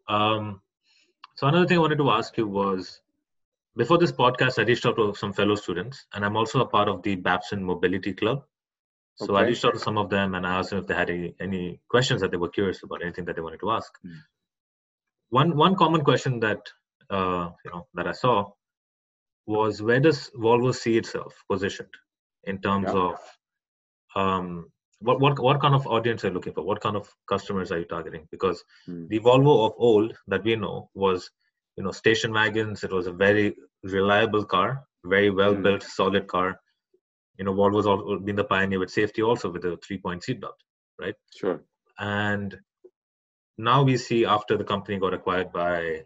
um, 0.10 0.62
so 1.36 1.48
another 1.48 1.68
thing 1.68 1.78
i 1.78 1.82
wanted 1.82 1.98
to 1.98 2.10
ask 2.10 2.38
you 2.38 2.48
was 2.48 3.02
before 3.76 3.98
this 3.98 4.12
podcast 4.12 4.60
i 4.60 4.64
reached 4.64 4.86
out 4.86 4.96
to 4.96 5.14
some 5.16 5.34
fellow 5.34 5.56
students 5.56 6.06
and 6.14 6.26
i'm 6.26 6.36
also 6.36 6.62
a 6.62 6.68
part 6.68 6.88
of 6.88 7.02
the 7.04 7.16
babson 7.16 7.64
mobility 7.64 8.14
club 8.14 8.44
so 9.16 9.34
okay. 9.34 9.44
i 9.44 9.48
reached 9.48 9.66
out 9.66 9.74
to 9.74 9.80
some 9.80 9.98
of 9.98 10.10
them 10.10 10.36
and 10.36 10.46
i 10.48 10.58
asked 10.58 10.72
them 10.72 10.80
if 10.80 10.88
they 10.88 10.96
had 10.96 11.10
any, 11.10 11.36
any 11.40 11.80
questions 11.90 12.22
that 12.22 12.32
they 12.32 12.38
were 12.38 12.50
curious 12.50 12.84
about 12.84 13.04
anything 13.04 13.26
that 13.26 13.36
they 13.36 13.42
wanted 13.42 13.60
to 13.60 13.72
ask 13.72 13.92
mm. 14.06 14.18
one 15.30 15.56
one 15.56 15.76
common 15.76 16.02
question 16.02 16.40
that 16.40 16.62
uh, 17.10 17.50
you 17.64 17.72
know 17.72 17.88
that 17.94 18.08
i 18.08 18.12
saw 18.12 18.50
was 19.46 19.82
where 19.82 20.00
does 20.00 20.30
volvo 20.36 20.76
see 20.76 20.98
itself 20.98 21.34
positioned 21.50 21.96
in 22.44 22.60
terms 22.60 22.90
yeah. 22.94 23.00
of 23.00 23.16
um, 24.16 24.72
what 25.00 25.20
what 25.20 25.40
what 25.40 25.62
kind 25.62 25.76
of 25.76 25.86
audience 25.88 26.24
are 26.24 26.30
you 26.30 26.34
looking 26.34 26.54
for? 26.54 26.64
What 26.64 26.82
kind 26.82 26.96
of 26.96 27.10
customers 27.30 27.72
are 27.72 27.80
you 27.80 27.86
targeting? 27.86 28.28
Because 28.32 28.64
mm. 28.88 29.08
the 29.08 29.20
Volvo 29.20 29.68
of 29.68 29.74
old 29.78 30.18
that 30.28 30.44
we 30.44 30.56
know 30.56 30.90
was, 30.94 31.30
you 31.76 31.84
know, 31.84 31.92
station 31.92 32.34
wagons. 32.34 32.84
It 32.84 32.92
was 32.92 33.08
a 33.08 33.12
very 33.12 33.56
reliable 33.84 34.46
car 34.46 34.88
very 35.08 35.30
well 35.30 35.56
built, 35.56 35.82
mm. 35.82 35.88
solid 35.88 36.28
car. 36.28 36.60
You 37.38 37.46
know, 37.46 37.54
Volvo's 37.54 37.86
also 37.86 38.20
been 38.20 38.36
the 38.36 38.44
pioneer 38.44 38.80
with 38.80 38.90
safety 38.90 39.22
also 39.22 39.52
with 39.52 39.62
the 39.62 39.78
three 39.86 40.00
point 40.00 40.24
seatbelt, 40.24 40.58
right? 41.00 41.16
Sure. 41.36 41.64
And 42.00 42.58
now 43.58 43.84
we 43.84 43.98
see 43.98 44.26
after 44.26 44.58
the 44.58 44.64
company 44.64 45.00
got 45.00 45.14
acquired 45.14 45.52
by, 45.52 46.04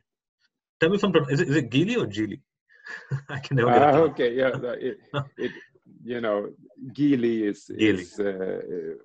tell 0.79 0.89
me 0.89 0.98
from 0.98 1.13
is 1.29 1.41
it, 1.41 1.50
is 1.50 1.55
it 1.55 1.69
Geely 1.69 1.98
or 1.98 2.07
Geely? 2.07 2.41
I 3.29 3.39
can 3.39 3.57
never 3.57 3.71
get 3.71 3.81
uh, 3.81 3.98
Okay, 4.10 4.33
yeah, 4.36 4.51
it, 4.55 4.98
it, 5.38 5.51
you 6.03 6.21
know, 6.21 6.50
Geely 6.89 7.50
is, 7.50 7.69
Geely. 7.69 8.00
is 8.00 8.19
uh, 8.19 8.95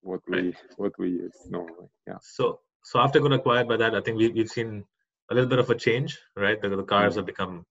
what 0.00 0.20
we 0.28 0.38
right. 0.38 0.56
what 0.76 0.92
we 0.98 1.08
use 1.10 1.36
normally. 1.48 1.88
Yeah. 2.06 2.18
So 2.22 2.60
so 2.84 3.00
after 3.00 3.20
got 3.20 3.32
acquired 3.32 3.68
by 3.68 3.76
that, 3.76 3.94
I 3.94 4.00
think 4.00 4.18
we, 4.18 4.28
we've 4.28 4.48
seen 4.48 4.84
a 5.30 5.34
little 5.34 5.48
bit 5.48 5.58
of 5.58 5.68
a 5.68 5.74
change, 5.74 6.18
right? 6.36 6.60
The, 6.60 6.70
the 6.70 6.82
cars 6.82 7.12
mm-hmm. 7.12 7.18
have 7.18 7.26
become, 7.26 7.66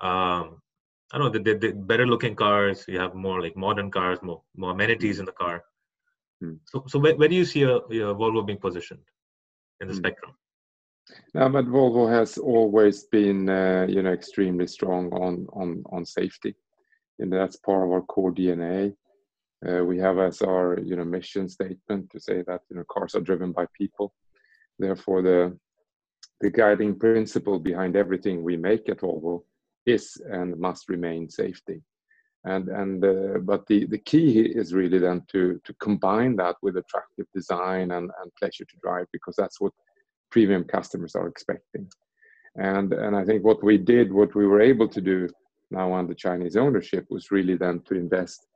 um, 0.00 0.60
I 1.10 1.18
don't 1.18 1.32
know, 1.32 1.42
the, 1.42 1.54
the, 1.54 1.72
better 1.72 2.06
looking 2.06 2.34
cars. 2.34 2.84
You 2.86 3.00
have 3.00 3.14
more 3.14 3.40
like 3.40 3.56
modern 3.56 3.90
cars, 3.90 4.18
more 4.22 4.42
more 4.56 4.72
amenities 4.72 5.14
mm-hmm. 5.14 5.20
in 5.20 5.26
the 5.26 5.32
car. 5.32 5.64
Mm-hmm. 6.42 6.56
So 6.66 6.84
so 6.86 6.98
where, 6.98 7.16
where 7.16 7.28
do 7.28 7.34
you 7.34 7.44
see 7.44 7.62
a, 7.62 7.76
a 7.76 8.14
Volvo 8.14 8.46
being 8.46 8.58
positioned 8.58 9.04
in 9.80 9.88
the 9.88 9.94
mm. 9.94 9.98
spectrum? 9.98 10.32
No, 11.34 11.48
but 11.48 11.66
Volvo 11.66 12.10
has 12.10 12.36
always 12.36 13.04
been, 13.04 13.48
uh, 13.48 13.86
you 13.88 14.02
know, 14.02 14.12
extremely 14.12 14.66
strong 14.66 15.10
on 15.12 15.46
on 15.52 15.82
on 15.90 16.04
safety, 16.04 16.54
and 17.18 17.32
that's 17.32 17.56
part 17.56 17.84
of 17.84 17.92
our 17.92 18.02
core 18.02 18.32
DNA. 18.32 18.94
Uh, 19.66 19.84
we 19.84 19.98
have 19.98 20.18
as 20.18 20.40
our, 20.42 20.78
you 20.80 20.94
know, 20.94 21.04
mission 21.04 21.48
statement 21.48 22.08
to 22.10 22.20
say 22.20 22.42
that 22.46 22.60
you 22.70 22.76
know 22.76 22.84
cars 22.90 23.14
are 23.14 23.20
driven 23.20 23.52
by 23.52 23.66
people. 23.76 24.12
Therefore, 24.78 25.22
the 25.22 25.58
the 26.40 26.50
guiding 26.50 26.96
principle 26.96 27.58
behind 27.58 27.96
everything 27.96 28.42
we 28.42 28.56
make 28.56 28.88
at 28.88 29.00
Volvo 29.00 29.42
is 29.86 30.16
and 30.30 30.56
must 30.58 30.88
remain 30.88 31.28
safety. 31.28 31.82
And 32.44 32.68
and 32.68 33.04
uh, 33.04 33.38
but 33.40 33.66
the 33.66 33.86
the 33.86 33.98
key 33.98 34.40
is 34.40 34.72
really 34.72 34.98
then 34.98 35.22
to 35.32 35.60
to 35.64 35.74
combine 35.80 36.36
that 36.36 36.56
with 36.62 36.76
attractive 36.76 37.26
design 37.34 37.90
and 37.90 38.10
and 38.22 38.34
pleasure 38.38 38.64
to 38.64 38.76
drive 38.80 39.06
because 39.12 39.34
that's 39.36 39.60
what 39.60 39.72
premium 40.30 40.62
customers 40.62 41.16
are 41.16 41.26
expecting. 41.26 41.88
And 42.54 42.92
and 42.92 43.16
I 43.16 43.24
think 43.24 43.42
what 43.42 43.64
we 43.64 43.76
did, 43.76 44.12
what 44.12 44.36
we 44.36 44.46
were 44.46 44.60
able 44.60 44.88
to 44.88 45.00
do 45.00 45.28
now 45.70 45.92
under 45.94 46.14
Chinese 46.14 46.56
ownership 46.56 47.06
was 47.10 47.30
really 47.30 47.56
then 47.56 47.80
to 47.80 47.94
invest 47.94 48.46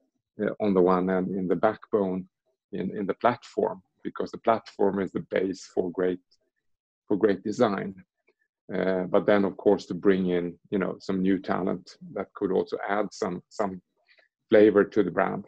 uh, 0.43 0.51
on 0.61 0.75
the 0.75 0.81
one 0.81 1.09
hand 1.09 1.29
in 1.29 1.47
the 1.47 1.57
backbone 1.57 2.27
in 2.73 2.97
in 2.97 3.07
the 3.07 3.15
platform 3.15 3.83
because 4.03 4.31
the 4.31 4.39
platform 4.39 5.01
is 5.01 5.13
the 5.13 5.27
base 5.31 5.71
for 5.75 5.91
great 5.91 6.21
for 7.09 7.17
great 7.17 7.43
design. 7.43 7.95
Uh, 8.75 9.05
but 9.05 9.27
then, 9.27 9.45
of 9.45 9.57
course, 9.57 9.87
to 9.87 9.95
bring 9.95 10.31
in 10.31 10.55
you 10.71 10.79
know 10.79 10.97
some 10.99 11.21
new 11.21 11.39
talent 11.39 11.97
that 12.15 12.33
could 12.35 12.53
also 12.53 12.79
add 12.89 13.07
some 13.13 13.43
some 13.49 13.81
flavor 14.49 14.85
to 14.85 15.03
the 15.03 15.11
brand 15.11 15.45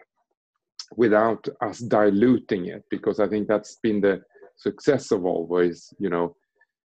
without 0.96 1.48
us 1.62 1.78
diluting 1.78 2.66
it, 2.66 2.84
because 2.90 3.18
I 3.20 3.26
think 3.26 3.48
that's 3.48 3.76
been 3.82 4.00
the 4.00 4.22
success 4.56 5.10
of 5.10 5.24
always. 5.24 5.92
You 5.98 6.10
know, 6.10 6.36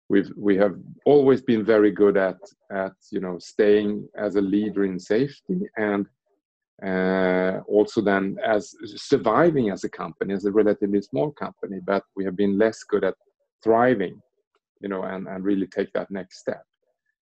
we've 0.09 0.31
we 0.35 0.57
have 0.57 0.75
always 1.05 1.41
been 1.41 1.63
very 1.63 1.91
good 1.91 2.17
at 2.17 2.39
at 2.71 2.93
you 3.11 3.19
know 3.19 3.37
staying 3.39 4.07
as 4.17 4.35
a 4.35 4.41
leader 4.41 4.83
in 4.83 4.99
safety 4.99 5.61
and 5.77 6.05
uh, 6.85 7.59
also 7.67 8.01
then 8.01 8.37
as 8.45 8.73
surviving 8.85 9.69
as 9.69 9.83
a 9.83 9.89
company 9.89 10.33
as 10.33 10.45
a 10.45 10.51
relatively 10.51 11.01
small 11.01 11.31
company 11.31 11.79
but 11.85 12.03
we 12.15 12.25
have 12.25 12.35
been 12.35 12.57
less 12.57 12.83
good 12.83 13.03
at 13.03 13.15
thriving 13.63 14.19
you 14.81 14.89
know 14.89 15.03
and, 15.03 15.27
and 15.27 15.43
really 15.43 15.67
take 15.67 15.91
that 15.93 16.09
next 16.09 16.39
step 16.39 16.63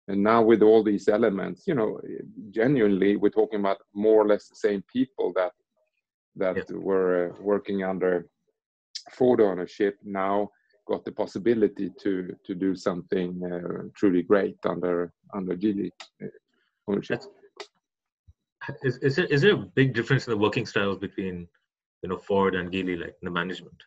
and 0.09 0.23
now 0.23 0.43
with 0.43 0.63
all 0.63 0.83
these 0.83 1.09
elements 1.09 1.67
you 1.67 1.75
know 1.75 2.01
genuinely 2.51 3.17
we're 3.17 3.29
talking 3.29 3.61
about 3.61 3.79
more 3.95 4.23
or 4.23 4.29
less 4.29 4.49
the 4.49 4.57
same 4.57 4.83
people 4.93 5.33
that 5.35 5.53
that 6.37 6.57
yeah. 6.57 6.77
were 6.77 7.31
uh, 7.31 7.43
working 7.43 7.83
under 7.83 8.27
ford 9.13 9.41
ownership 9.41 9.97
now 10.05 10.49
got 10.87 11.05
the 11.05 11.13
possibility 11.13 11.91
to 12.01 12.35
to 12.45 12.55
do 12.55 12.75
something 12.75 13.43
uh, 13.45 13.83
truly 13.95 14.23
great 14.23 14.57
under 14.65 15.13
under 15.35 15.57
Geely 15.57 15.91
uh, 16.23 16.27
ownership 16.89 17.23
is, 18.83 18.99
is 18.99 19.17
there 19.17 19.27
is 19.27 19.43
there 19.43 19.55
a 19.55 19.57
big 19.57 19.95
difference 19.95 20.27
in 20.27 20.33
the 20.33 20.37
working 20.37 20.67
styles 20.67 20.99
between 20.99 21.47
you 22.03 22.09
know 22.09 22.19
Ford 22.19 22.55
and 22.55 22.71
Geely, 22.71 22.99
like 22.99 23.15
in 23.21 23.25
the 23.25 23.31
management? 23.31 23.83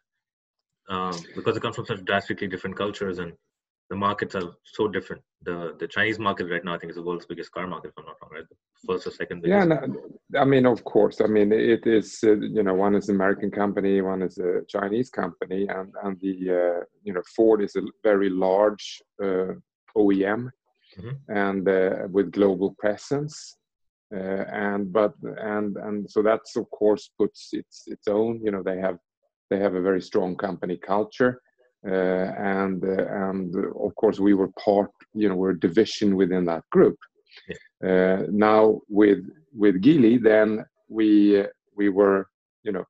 Um, 0.90 1.16
because 1.36 1.56
it 1.56 1.62
comes 1.62 1.76
from 1.76 1.86
such 1.86 2.04
drastically 2.06 2.48
different 2.48 2.76
cultures 2.76 3.20
and 3.20 3.34
the 3.90 3.96
markets 3.96 4.36
are 4.36 4.54
so 4.64 4.88
different. 4.88 5.22
The 5.44 5.76
the 5.80 5.88
Chinese 5.88 6.20
market 6.20 6.50
right 6.50 6.64
now, 6.64 6.74
I 6.74 6.80
think, 6.80 6.90
is 6.90 6.98
the 6.98 7.04
world's 7.04 7.26
biggest 7.26 7.52
car 7.52 7.66
market. 7.66 7.90
If 7.90 7.98
I'm 7.98 8.06
not 8.06 8.18
wrong, 8.22 8.32
right? 8.34 8.44
The 8.50 8.58
first 8.88 9.08
or 9.08 9.12
second 9.12 9.42
biggest. 9.42 9.70
Yeah, 9.70 9.86
no, 9.86 10.40
I 10.42 10.44
mean, 10.44 10.66
of 10.66 10.84
course. 10.84 11.22
I 11.22 11.28
mean, 11.28 11.54
it 11.54 11.88
is. 11.88 12.20
Uh, 12.24 12.36
you 12.36 12.64
know, 12.64 12.74
one 12.74 12.96
is 12.96 13.08
an 13.08 13.16
American 13.16 13.50
company, 13.50 14.02
one 14.02 14.22
is 14.22 14.38
a 14.38 14.64
Chinese 14.68 15.10
company, 15.10 15.68
and 15.70 15.94
and 16.04 16.20
the 16.20 16.36
uh, 16.52 16.84
you 17.04 17.14
know 17.14 17.22
Ford 17.36 17.62
is 17.62 17.76
a 17.78 17.82
very 18.04 18.30
large 18.30 19.02
uh, 19.24 19.54
OEM, 19.96 20.52
mm-hmm. 20.98 21.16
and 21.30 21.68
uh, 21.70 22.08
with 22.12 22.32
global 22.32 22.76
presence. 22.78 23.56
Uh, 24.14 24.44
and 24.52 24.92
but 24.92 25.14
and 25.38 25.78
and 25.78 26.10
so 26.10 26.24
that's 26.24 26.56
of 26.56 26.68
course 26.72 27.12
puts 27.16 27.50
its 27.54 27.84
its 27.86 28.08
own 28.08 28.42
you 28.44 28.50
know 28.50 28.64
they 28.64 28.80
have 28.80 28.98
they 29.52 29.60
have 29.60 29.76
a 29.76 29.82
very 29.82 30.02
strong 30.02 30.36
company 30.36 30.78
culture 30.78 31.40
Uh, 31.88 31.92
and 32.38 32.84
uh, 32.84 33.06
and 33.30 33.56
uh, 33.56 33.70
of 33.86 33.96
course 33.96 34.20
we 34.20 34.34
were 34.34 34.50
part 34.64 34.92
you 35.14 35.30
know 35.30 35.36
we're 35.36 35.52
a 35.52 35.60
division 35.60 36.18
within 36.18 36.44
that 36.44 36.64
group. 36.72 36.98
Yeah. 37.48 37.90
Uh, 37.90 38.26
now 38.30 38.82
with 38.90 39.20
with 39.54 39.82
Geely 39.82 40.22
then 40.22 40.66
we 40.90 41.46
we 41.78 41.88
were 41.88 42.28
you 42.64 42.74
know 42.74 42.86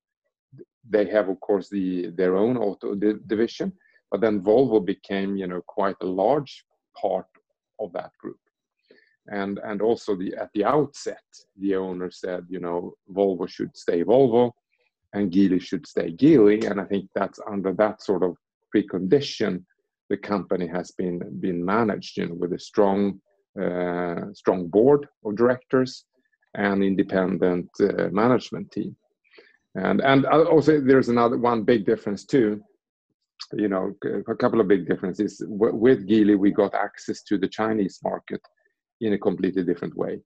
they 0.89 1.05
have 1.05 1.29
of 1.29 1.39
course 1.39 1.69
the 1.69 2.10
their 2.17 2.36
own 2.36 2.58
auto 2.58 2.96
di- 2.96 3.22
division 3.27 3.72
but 4.10 4.22
then 4.22 4.41
Volvo 4.41 4.84
became 4.84 5.38
you 5.38 5.46
know 5.46 5.62
quite 5.67 5.98
a 6.01 6.08
large 6.08 6.65
part 7.00 7.27
of 7.79 7.93
that 7.93 8.12
group. 8.19 8.39
And 9.27 9.60
and 9.63 9.84
also 9.84 10.15
the 10.15 10.36
at 10.36 10.50
the 10.55 10.65
outset 10.65 11.22
the 11.58 11.75
owner 11.75 12.10
said 12.10 12.48
you 12.50 12.60
know 12.60 12.96
volvo 13.15 13.48
should 13.48 13.77
stay 13.77 14.03
volvo 14.03 14.51
and 15.13 15.31
geely 15.31 15.62
should 15.62 15.86
stay 15.86 16.12
geely. 16.12 16.67
And 16.69 16.81
i 16.81 16.86
think 16.86 17.08
that's 17.13 17.39
under 17.48 17.74
that 17.74 18.01
sort 18.01 18.24
of 18.24 18.36
precondition 18.75 19.63
the 20.09 20.17
company 20.17 20.67
has 20.67 20.91
been 20.91 21.19
been 21.39 21.63
managed 21.63 22.17
you 22.17 22.27
know 22.27 22.35
with 22.35 22.53
a 22.53 22.59
strong 22.59 23.19
uh, 23.61 24.21
strong 24.33 24.67
board 24.67 25.07
of 25.25 25.35
directors 25.35 26.05
and 26.55 26.83
independent 26.83 27.69
uh, 27.81 28.09
management 28.11 28.71
team 28.71 28.95
and 29.75 30.01
and 30.01 30.25
also 30.25 30.79
there's 30.81 31.09
another 31.09 31.38
one 31.38 31.63
big 31.63 31.85
difference 31.85 32.25
too 32.25 32.59
you 33.53 33.67
know 33.67 33.93
a 34.27 34.35
couple 34.35 34.59
of 34.59 34.67
big 34.67 34.88
differences 34.88 35.41
with 35.47 36.07
geely 36.07 36.38
we 36.38 36.51
got 36.51 36.73
access 36.73 37.21
to 37.23 37.38
the 37.38 37.47
chinese 37.47 37.99
market 38.03 38.41
in 39.01 39.13
a 39.13 39.17
completely 39.17 39.63
different 39.63 39.95
way 39.95 40.19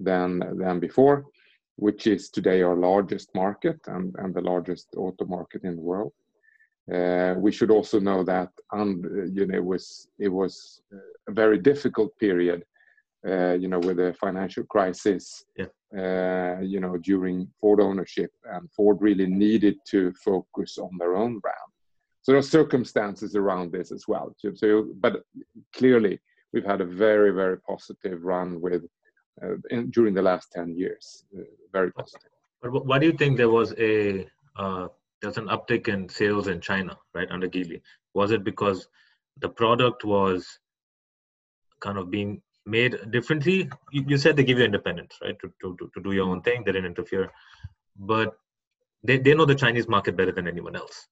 than 0.00 0.42
than 0.58 0.80
before, 0.80 1.24
which 1.76 2.06
is 2.06 2.30
today 2.30 2.62
our 2.62 2.76
largest 2.76 3.28
market 3.34 3.78
and, 3.86 4.14
and 4.18 4.34
the 4.34 4.40
largest 4.40 4.88
auto 4.96 5.24
market 5.26 5.62
in 5.64 5.76
the 5.76 5.82
world. 5.82 6.12
Uh, 6.92 7.34
we 7.38 7.52
should 7.52 7.70
also 7.70 8.00
know 8.00 8.24
that 8.24 8.48
and 8.72 9.04
you 9.36 9.46
know 9.46 9.54
it 9.54 9.64
was 9.64 10.08
it 10.18 10.28
was 10.28 10.82
a 11.28 11.32
very 11.32 11.58
difficult 11.58 12.10
period 12.18 12.64
uh, 13.28 13.52
you 13.52 13.68
know 13.68 13.78
with 13.78 13.98
the 13.98 14.12
financial 14.14 14.64
crisis 14.64 15.44
yeah. 15.56 15.66
uh, 15.96 16.60
you 16.60 16.80
know 16.80 16.96
during 16.96 17.46
Ford 17.60 17.80
ownership 17.80 18.32
and 18.54 18.68
Ford 18.72 18.96
really 19.00 19.26
needed 19.26 19.76
to 19.90 20.12
focus 20.24 20.78
on 20.78 20.90
their 20.98 21.16
own 21.16 21.38
brand. 21.38 21.70
So 22.22 22.32
there 22.32 22.38
are 22.38 22.56
circumstances 22.58 23.36
around 23.36 23.70
this 23.70 23.92
as 23.92 24.04
well. 24.08 24.34
So 24.54 24.88
but 25.00 25.22
clearly 25.74 26.18
we've 26.52 26.64
had 26.64 26.80
a 26.80 26.86
very 26.86 27.30
very 27.30 27.60
positive 27.60 28.24
run 28.24 28.60
with 28.60 28.82
uh, 29.42 29.54
in, 29.70 29.90
during 29.90 30.14
the 30.14 30.22
last 30.22 30.50
10 30.52 30.76
years 30.76 31.24
uh, 31.38 31.42
very 31.72 31.92
positive. 31.92 32.30
But 32.62 32.84
why 32.84 32.98
do 32.98 33.06
you 33.06 33.12
think 33.12 33.36
there 33.36 33.48
was 33.48 33.74
a 33.78 34.26
uh, 34.56 34.88
there's 35.20 35.38
an 35.38 35.46
uptick 35.46 35.88
in 35.88 36.08
sales 36.08 36.48
in 36.48 36.60
china 36.60 36.96
right 37.14 37.30
under 37.30 37.48
geely 37.48 37.80
was 38.14 38.30
it 38.30 38.44
because 38.44 38.88
the 39.40 39.48
product 39.48 40.04
was 40.04 40.46
kind 41.80 41.98
of 41.98 42.10
being 42.10 42.40
made 42.66 42.96
differently 43.10 43.68
you, 43.92 44.04
you 44.06 44.18
said 44.18 44.36
they 44.36 44.44
give 44.44 44.58
you 44.58 44.64
independence 44.64 45.16
right 45.22 45.38
to, 45.40 45.52
to, 45.60 45.90
to 45.94 46.02
do 46.02 46.12
your 46.12 46.28
own 46.28 46.42
thing 46.42 46.62
they 46.64 46.72
didn't 46.72 46.92
interfere 46.94 47.30
but 47.96 48.36
they, 49.02 49.18
they 49.18 49.34
know 49.34 49.44
the 49.44 49.54
chinese 49.54 49.88
market 49.88 50.16
better 50.16 50.32
than 50.32 50.48
anyone 50.48 50.76
else 50.76 51.06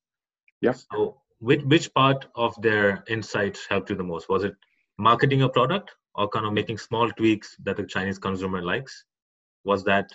Yes. 0.60 0.86
so 0.92 1.20
which, 1.38 1.62
which 1.62 1.94
part 1.94 2.26
of 2.34 2.60
their 2.60 3.04
insights 3.08 3.66
helped 3.68 3.90
you 3.90 3.96
the 3.96 4.02
most 4.02 4.28
was 4.28 4.44
it 4.44 4.54
marketing 4.98 5.42
a 5.42 5.48
product 5.48 5.94
or 6.18 6.28
kind 6.28 6.44
of 6.44 6.52
making 6.52 6.76
small 6.76 7.10
tweaks 7.12 7.56
that 7.62 7.76
the 7.76 7.84
Chinese 7.84 8.18
consumer 8.18 8.60
likes? 8.60 9.04
Was 9.64 9.84
that 9.84 10.10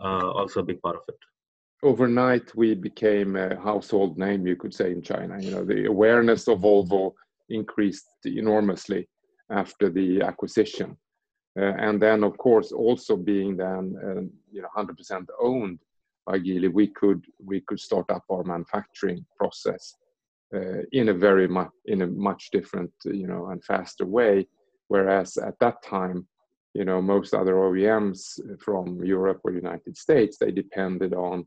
uh, 0.00 0.30
also 0.30 0.60
a 0.60 0.64
big 0.64 0.82
part 0.82 0.96
of 0.96 1.02
it? 1.08 1.16
Overnight, 1.84 2.54
we 2.54 2.74
became 2.74 3.34
a 3.34 3.60
household 3.60 4.16
name, 4.16 4.46
you 4.46 4.54
could 4.54 4.72
say, 4.72 4.92
in 4.92 5.02
China. 5.02 5.40
You 5.40 5.50
know, 5.50 5.64
the 5.64 5.86
awareness 5.86 6.46
of 6.46 6.60
Volvo 6.60 7.12
increased 7.48 8.06
enormously 8.24 9.08
after 9.50 9.90
the 9.90 10.22
acquisition. 10.22 10.96
Uh, 11.58 11.74
and 11.78 12.00
then, 12.00 12.22
of 12.24 12.38
course, 12.38 12.72
also 12.72 13.16
being 13.16 13.56
then 13.56 13.94
uh, 14.02 14.22
you 14.50 14.62
know 14.62 14.68
100% 14.76 15.26
owned 15.40 15.78
by 16.24 16.38
Geely, 16.38 16.72
we 16.72 16.86
could 16.86 17.26
we 17.44 17.60
could 17.62 17.80
start 17.80 18.10
up 18.10 18.24
our 18.30 18.44
manufacturing 18.44 19.24
process 19.36 19.94
uh, 20.54 20.82
in 20.92 21.08
a 21.08 21.14
very 21.14 21.48
much 21.48 21.70
in 21.86 22.02
a 22.02 22.06
much 22.06 22.50
different 22.52 22.92
you 23.04 23.26
know 23.26 23.48
and 23.48 23.62
faster 23.64 24.06
way. 24.06 24.46
Whereas 24.88 25.36
at 25.36 25.58
that 25.60 25.82
time, 25.82 26.26
you 26.74 26.84
know, 26.84 27.02
most 27.02 27.34
other 27.34 27.54
OEMs 27.54 28.40
from 28.60 29.02
Europe 29.04 29.40
or 29.44 29.52
United 29.52 29.96
States 29.96 30.38
they 30.38 30.52
depended 30.52 31.12
on 31.12 31.46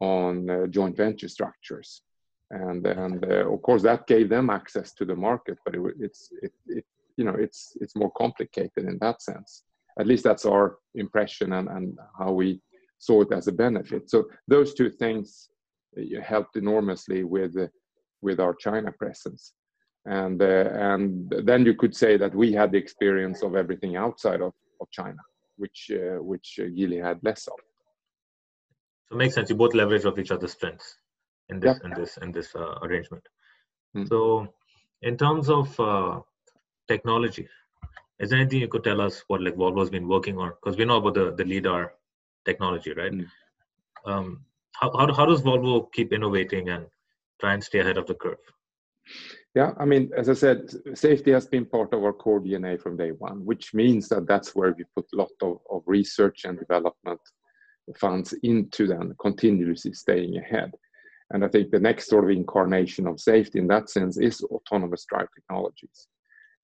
on 0.00 0.48
uh, 0.50 0.66
joint 0.66 0.96
venture 0.96 1.28
structures, 1.28 2.02
and 2.50 2.86
and 2.86 3.24
uh, 3.24 3.52
of 3.52 3.62
course 3.62 3.82
that 3.82 4.06
gave 4.06 4.28
them 4.28 4.50
access 4.50 4.92
to 4.94 5.04
the 5.04 5.16
market, 5.16 5.58
but 5.64 5.74
it, 5.74 5.82
it's 6.00 6.30
it, 6.42 6.52
it 6.66 6.84
you 7.16 7.24
know 7.24 7.34
it's 7.34 7.76
it's 7.80 7.96
more 7.96 8.12
complicated 8.12 8.84
in 8.84 8.98
that 9.00 9.22
sense. 9.22 9.64
At 9.98 10.06
least 10.06 10.24
that's 10.24 10.46
our 10.46 10.76
impression 10.94 11.52
and 11.52 11.68
and 11.68 11.98
how 12.18 12.32
we 12.32 12.60
saw 12.98 13.22
it 13.22 13.32
as 13.32 13.48
a 13.48 13.52
benefit. 13.52 14.10
So 14.10 14.28
those 14.46 14.74
two 14.74 14.90
things 14.90 15.48
uh, 15.96 16.20
helped 16.22 16.56
enormously 16.56 17.24
with 17.24 17.56
with 18.20 18.40
our 18.40 18.54
China 18.54 18.92
presence. 18.92 19.52
And, 20.06 20.40
uh, 20.40 20.70
and 20.72 21.32
then 21.44 21.66
you 21.66 21.74
could 21.74 21.94
say 21.94 22.16
that 22.16 22.34
we 22.34 22.52
had 22.52 22.72
the 22.72 22.78
experience 22.78 23.42
of 23.42 23.54
everything 23.54 23.96
outside 23.96 24.40
of, 24.40 24.54
of 24.80 24.90
China, 24.90 25.18
which, 25.56 25.90
uh, 25.92 26.22
which 26.22 26.58
uh, 26.62 27.04
had 27.04 27.18
less 27.22 27.46
of. 27.46 27.58
So 29.08 29.16
it 29.16 29.18
makes 29.18 29.34
sense. 29.34 29.48
You 29.48 29.56
both 29.56 29.74
leverage 29.74 30.04
off 30.04 30.18
each 30.18 30.30
other's 30.30 30.52
strengths 30.52 30.96
in 31.48 31.60
this, 31.60 31.78
in 31.82 31.90
this, 31.96 32.18
in 32.18 32.32
this 32.32 32.54
uh, 32.54 32.78
arrangement. 32.82 33.26
Mm. 33.96 34.08
So 34.08 34.48
in 35.02 35.16
terms 35.16 35.48
of 35.48 35.78
uh, 35.80 36.20
technology, 36.88 37.48
is 38.18 38.30
there 38.30 38.38
anything 38.38 38.60
you 38.60 38.68
could 38.68 38.84
tell 38.84 39.00
us 39.00 39.24
what 39.28 39.42
like 39.42 39.54
Volvo's 39.54 39.90
been 39.90 40.08
working 40.08 40.38
on? 40.38 40.52
Because 40.62 40.76
we 40.76 40.84
know 40.84 40.98
about 40.98 41.14
the, 41.14 41.34
the 41.34 41.44
LiDAR 41.44 41.94
technology, 42.44 42.92
right? 42.92 43.12
Mm. 43.12 43.26
Um, 44.04 44.44
how, 44.72 44.92
how, 44.96 45.12
how 45.12 45.26
does 45.26 45.42
Volvo 45.42 45.90
keep 45.92 46.12
innovating 46.12 46.68
and 46.68 46.86
try 47.40 47.54
and 47.54 47.64
stay 47.64 47.78
ahead 47.78 47.96
of 47.96 48.06
the 48.06 48.14
curve? 48.14 48.38
Yeah, 49.54 49.72
I 49.78 49.86
mean, 49.86 50.10
as 50.16 50.28
I 50.28 50.34
said, 50.34 50.70
safety 50.94 51.32
has 51.32 51.46
been 51.46 51.64
part 51.64 51.94
of 51.94 52.04
our 52.04 52.12
core 52.12 52.40
DNA 52.40 52.80
from 52.80 52.96
day 52.96 53.12
one, 53.12 53.44
which 53.44 53.72
means 53.72 54.08
that 54.10 54.26
that's 54.26 54.54
where 54.54 54.74
we 54.76 54.84
put 54.94 55.06
a 55.14 55.16
lot 55.16 55.30
of, 55.40 55.58
of 55.70 55.82
research 55.86 56.44
and 56.44 56.58
development 56.58 57.20
funds 57.96 58.34
into 58.42 58.86
then 58.86 59.14
continuously 59.20 59.92
staying 59.92 60.36
ahead. 60.36 60.72
And 61.30 61.44
I 61.44 61.48
think 61.48 61.70
the 61.70 61.80
next 61.80 62.08
sort 62.08 62.24
of 62.24 62.30
incarnation 62.30 63.06
of 63.06 63.20
safety 63.20 63.58
in 63.58 63.66
that 63.68 63.90
sense 63.90 64.18
is 64.18 64.42
autonomous 64.44 65.04
drive 65.04 65.28
technologies. 65.34 66.08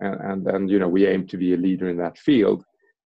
And, 0.01 0.21
and 0.21 0.47
then, 0.47 0.69
you 0.69 0.79
know, 0.79 0.89
we 0.89 1.07
aim 1.07 1.27
to 1.29 1.37
be 1.37 1.55
a 1.55 1.59
leader 1.59 1.89
in 1.89 1.99
that 1.99 2.19
field. 2.19 2.65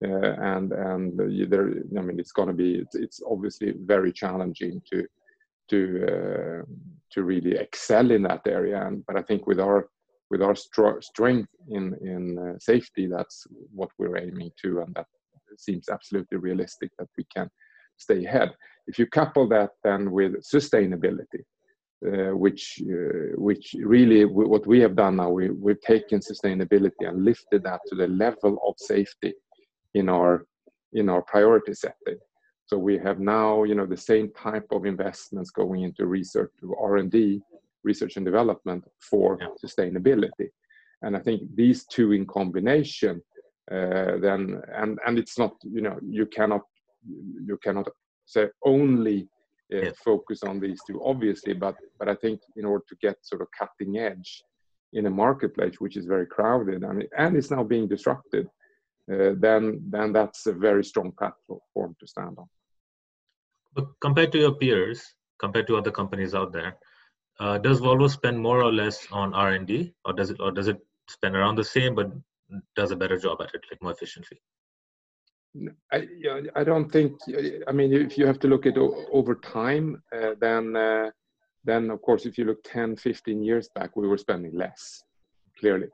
Uh, 0.04 0.34
and 0.40 0.72
and 0.72 1.50
there, 1.50 1.68
I 1.96 2.02
mean, 2.02 2.18
it's 2.18 2.32
going 2.32 2.48
to 2.48 2.54
be, 2.54 2.74
it's, 2.76 2.96
it's 2.96 3.20
obviously 3.30 3.74
very 3.84 4.12
challenging 4.12 4.82
to 4.90 5.06
to 5.70 6.06
uh, 6.06 6.62
to 7.12 7.22
really 7.22 7.56
excel 7.56 8.10
in 8.10 8.22
that 8.22 8.40
area. 8.46 8.84
And 8.84 9.04
but 9.06 9.16
I 9.16 9.22
think 9.22 9.46
with 9.46 9.60
our 9.60 9.88
with 10.30 10.42
our 10.42 10.56
strength 10.56 11.50
in 11.68 11.94
in 12.00 12.38
uh, 12.38 12.58
safety, 12.58 13.06
that's 13.06 13.46
what 13.72 13.90
we're 13.98 14.18
aiming 14.18 14.50
to, 14.62 14.80
and 14.80 14.94
that 14.96 15.06
seems 15.56 15.88
absolutely 15.88 16.38
realistic 16.38 16.90
that 16.98 17.08
we 17.16 17.24
can 17.34 17.48
stay 17.96 18.24
ahead. 18.24 18.50
If 18.86 18.98
you 18.98 19.06
couple 19.06 19.48
that 19.48 19.70
then 19.84 20.10
with 20.10 20.32
sustainability, 20.42 21.42
uh, 22.06 22.36
which 22.36 22.82
uh, 22.82 23.36
which 23.36 23.74
really 23.78 24.24
what 24.24 24.66
we 24.66 24.80
have 24.80 24.96
done 24.96 25.16
now, 25.16 25.30
we, 25.30 25.50
we've 25.50 25.80
taken 25.80 26.18
sustainability 26.18 27.06
and 27.08 27.24
lifted 27.24 27.62
that 27.62 27.80
to 27.88 27.94
the 27.94 28.08
level 28.08 28.58
of 28.66 28.74
safety 28.78 29.32
in 29.94 30.08
our 30.08 30.46
in 30.92 31.08
our 31.08 31.22
priority 31.22 31.74
setting. 31.74 32.18
So 32.66 32.78
we 32.78 32.98
have 32.98 33.18
now, 33.20 33.64
you 33.64 33.74
know, 33.74 33.86
the 33.86 33.96
same 33.96 34.32
type 34.32 34.66
of 34.70 34.86
investments 34.86 35.50
going 35.50 35.82
into 35.82 36.06
research, 36.06 36.52
R&D, 36.80 37.40
research 37.84 38.16
and 38.16 38.24
development 38.24 38.84
for 38.98 39.38
yeah. 39.40 39.48
sustainability. 39.62 40.48
And 41.02 41.16
I 41.16 41.20
think 41.20 41.42
these 41.54 41.84
two 41.84 42.12
in 42.12 42.26
combination, 42.26 43.22
uh, 43.70 44.18
then, 44.20 44.60
and 44.74 44.98
and 45.06 45.18
it's 45.18 45.38
not, 45.38 45.54
you 45.62 45.82
know, 45.82 45.98
you 46.02 46.26
cannot 46.26 46.62
you 47.06 47.58
cannot 47.62 47.88
say 48.26 48.48
only 48.64 49.28
uh, 49.74 49.90
focus 50.04 50.42
on 50.42 50.60
these 50.60 50.80
two, 50.86 51.02
obviously, 51.04 51.54
but 51.54 51.76
but 51.98 52.08
I 52.08 52.14
think 52.14 52.40
in 52.56 52.64
order 52.64 52.84
to 52.88 52.96
get 53.00 53.16
sort 53.22 53.42
of 53.42 53.48
cutting 53.58 53.98
edge 53.98 54.42
in 54.92 55.06
a 55.06 55.10
marketplace 55.10 55.76
which 55.78 55.96
is 55.96 56.06
very 56.06 56.26
crowded 56.26 56.82
and 56.82 57.04
and 57.16 57.36
it's 57.36 57.50
now 57.50 57.64
being 57.64 57.88
disrupted, 57.88 58.46
uh, 59.12 59.32
then 59.36 59.82
then 59.90 60.12
that's 60.12 60.46
a 60.46 60.52
very 60.52 60.84
strong 60.84 61.12
platform 61.18 61.96
to 62.00 62.06
stand 62.06 62.36
on. 62.38 62.48
But 63.74 63.86
compared 64.00 64.32
to 64.32 64.38
your 64.38 64.54
peers, 64.54 65.02
compared 65.38 65.66
to 65.68 65.76
other 65.76 65.90
companies 65.90 66.34
out 66.34 66.52
there, 66.52 66.76
uh, 67.40 67.58
does 67.58 67.80
Volvo 67.80 68.08
spend 68.10 68.38
more 68.38 68.62
or 68.62 68.72
less 68.72 69.06
on 69.10 69.34
R 69.34 69.52
and 69.52 69.66
D, 69.66 69.94
or 70.04 70.12
does 70.12 70.30
it, 70.30 70.38
or 70.40 70.52
does 70.52 70.68
it 70.68 70.78
spend 71.08 71.34
around 71.34 71.56
the 71.56 71.64
same, 71.64 71.94
but 71.94 72.12
does 72.76 72.90
a 72.90 72.96
better 72.96 73.18
job 73.18 73.40
at 73.40 73.54
it, 73.54 73.62
like 73.70 73.82
more 73.82 73.92
efficiently? 73.92 74.38
I, 75.92 76.08
I 76.56 76.64
don't 76.64 76.90
think. 76.90 77.20
I 77.68 77.72
mean, 77.72 77.92
if 77.92 78.16
you 78.16 78.26
have 78.26 78.38
to 78.40 78.48
look 78.48 78.66
at 78.66 78.78
over 78.78 79.34
time, 79.34 80.02
uh, 80.14 80.34
then 80.40 80.74
uh, 80.74 81.10
then 81.64 81.90
of 81.90 82.02
course, 82.02 82.26
if 82.26 82.38
you 82.38 82.44
look 82.44 82.62
10, 82.64 82.96
15 82.96 83.42
years 83.42 83.68
back, 83.74 83.96
we 83.96 84.08
were 84.08 84.18
spending 84.18 84.56
less, 84.56 85.02
clearly. 85.58 85.88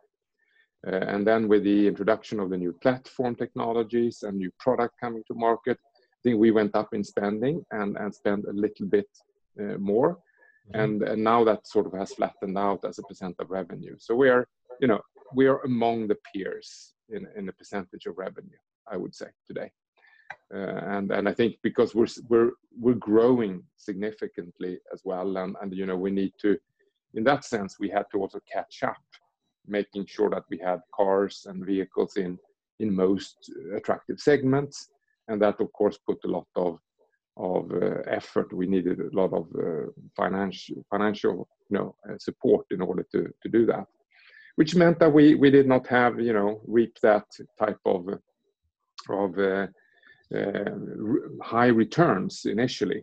Uh, 0.87 0.92
and 0.92 1.27
then 1.27 1.49
with 1.49 1.64
the 1.64 1.87
introduction 1.87 2.38
of 2.40 2.51
the 2.51 2.57
new 2.57 2.73
platform 2.73 3.35
technologies 3.35 4.23
and 4.23 4.37
new 4.37 4.51
product 4.59 4.94
coming 5.01 5.23
to 5.27 5.35
market, 5.35 5.79
I 5.87 6.18
think 6.23 6.38
we 6.38 6.53
went 6.53 6.75
up 6.77 6.94
in 6.94 7.03
spending 7.03 7.64
and, 7.73 7.97
and 7.97 8.14
spent 8.14 8.44
a 8.49 8.53
little 8.53 8.87
bit 8.87 9.09
uh, 9.61 9.77
more. 9.79 10.14
Mm-hmm. 10.14 10.81
And, 10.81 11.03
and 11.03 11.25
now 11.25 11.44
that 11.44 11.66
sort 11.66 11.87
of 11.87 11.92
has 11.94 12.12
flattened 12.12 12.57
out 12.57 12.85
as 12.85 12.99
a 12.99 13.03
percent 13.03 13.37
of 13.40 13.51
revenue. 13.51 13.97
So 13.99 14.14
we 14.14 14.29
are, 14.29 14.47
you 14.81 14.88
know, 14.88 15.01
we 15.35 15.47
are 15.47 15.61
among 15.64 16.09
the 16.09 16.16
peers 16.33 16.94
in, 17.11 17.27
in 17.37 17.47
the 17.47 17.53
percentage 17.53 18.07
of 18.07 18.16
revenue, 18.16 18.57
I 18.90 18.96
would 18.96 19.14
say 19.14 19.27
today. 19.46 19.70
Uh, 20.55 20.81
and 20.96 21.11
and 21.11 21.29
I 21.29 21.35
think 21.35 21.57
because 21.62 21.94
we're 21.94 22.09
we're 22.29 22.53
we're 22.79 22.94
growing 22.94 23.62
significantly 23.77 24.79
as 24.92 25.03
well, 25.05 25.37
and 25.37 25.57
and 25.61 25.74
you 25.74 25.87
know 25.87 25.96
we 25.96 26.11
need 26.11 26.33
to, 26.40 26.59
in 27.14 27.24
that 27.24 27.44
sense, 27.44 27.79
we 27.79 27.90
had 27.90 28.07
to 28.12 28.18
also 28.18 28.40
catch 28.51 28.83
up, 28.83 28.96
making 29.66 30.07
sure 30.07 30.31
that 30.31 30.44
we 30.51 30.59
had 30.59 30.81
cars 30.94 31.46
and 31.48 31.66
vehicles 31.66 32.16
in 32.16 32.38
in 32.81 32.94
most 32.94 33.53
attractive 33.77 34.18
segments, 34.20 34.88
and 35.29 35.40
that 35.42 35.61
of 35.61 35.72
course 35.72 35.98
put 35.98 36.18
a 36.24 36.29
lot 36.29 36.48
of 36.57 36.79
of 37.37 37.70
uh, 37.70 38.01
effort. 38.07 38.53
We 38.53 38.66
needed 38.66 39.01
a 39.01 39.14
lot 39.14 39.33
of 39.35 39.46
uh, 39.55 39.90
financial 40.16 40.83
financial 40.90 41.48
you 41.68 41.79
know 41.79 41.94
uh, 42.09 42.16
support 42.18 42.66
in 42.70 42.81
order 42.81 43.05
to 43.12 43.29
to 43.42 43.48
do 43.51 43.66
that, 43.66 43.87
which 44.57 44.74
meant 44.74 44.98
that 45.01 45.12
we 45.12 45.35
we 45.35 45.51
did 45.51 45.66
not 45.66 45.87
have 45.88 46.18
you 46.20 46.33
know 46.33 46.62
reap 46.66 46.98
that 47.03 47.27
type 47.59 47.81
of 47.85 48.18
of 49.11 49.38
uh, 49.38 49.66
uh, 50.37 50.71
high 51.42 51.66
returns 51.66 52.44
initially, 52.44 53.03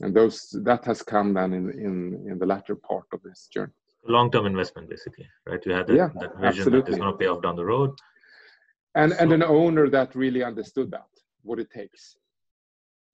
and 0.00 0.14
those 0.14 0.54
that 0.64 0.84
has 0.84 1.02
come 1.02 1.34
then 1.34 1.52
in 1.52 1.70
in 1.70 2.26
in 2.30 2.38
the 2.38 2.46
latter 2.46 2.76
part 2.76 3.06
of 3.12 3.22
this 3.22 3.48
journey. 3.52 3.72
Long-term 4.06 4.46
investment, 4.46 4.90
basically, 4.90 5.28
right? 5.46 5.64
You 5.64 5.72
had 5.72 5.86
that, 5.86 5.94
yeah, 5.94 6.08
that 6.20 6.34
vision 6.36 6.62
absolutely. 6.62 6.80
that 6.80 6.88
is 6.90 6.98
going 6.98 7.12
to 7.12 7.18
pay 7.18 7.26
off 7.26 7.42
down 7.42 7.56
the 7.56 7.64
road, 7.64 7.90
and 8.94 9.12
so. 9.12 9.18
and 9.18 9.32
an 9.32 9.42
owner 9.42 9.88
that 9.90 10.14
really 10.14 10.42
understood 10.42 10.90
that 10.90 11.06
what 11.42 11.58
it 11.58 11.70
takes. 11.70 12.16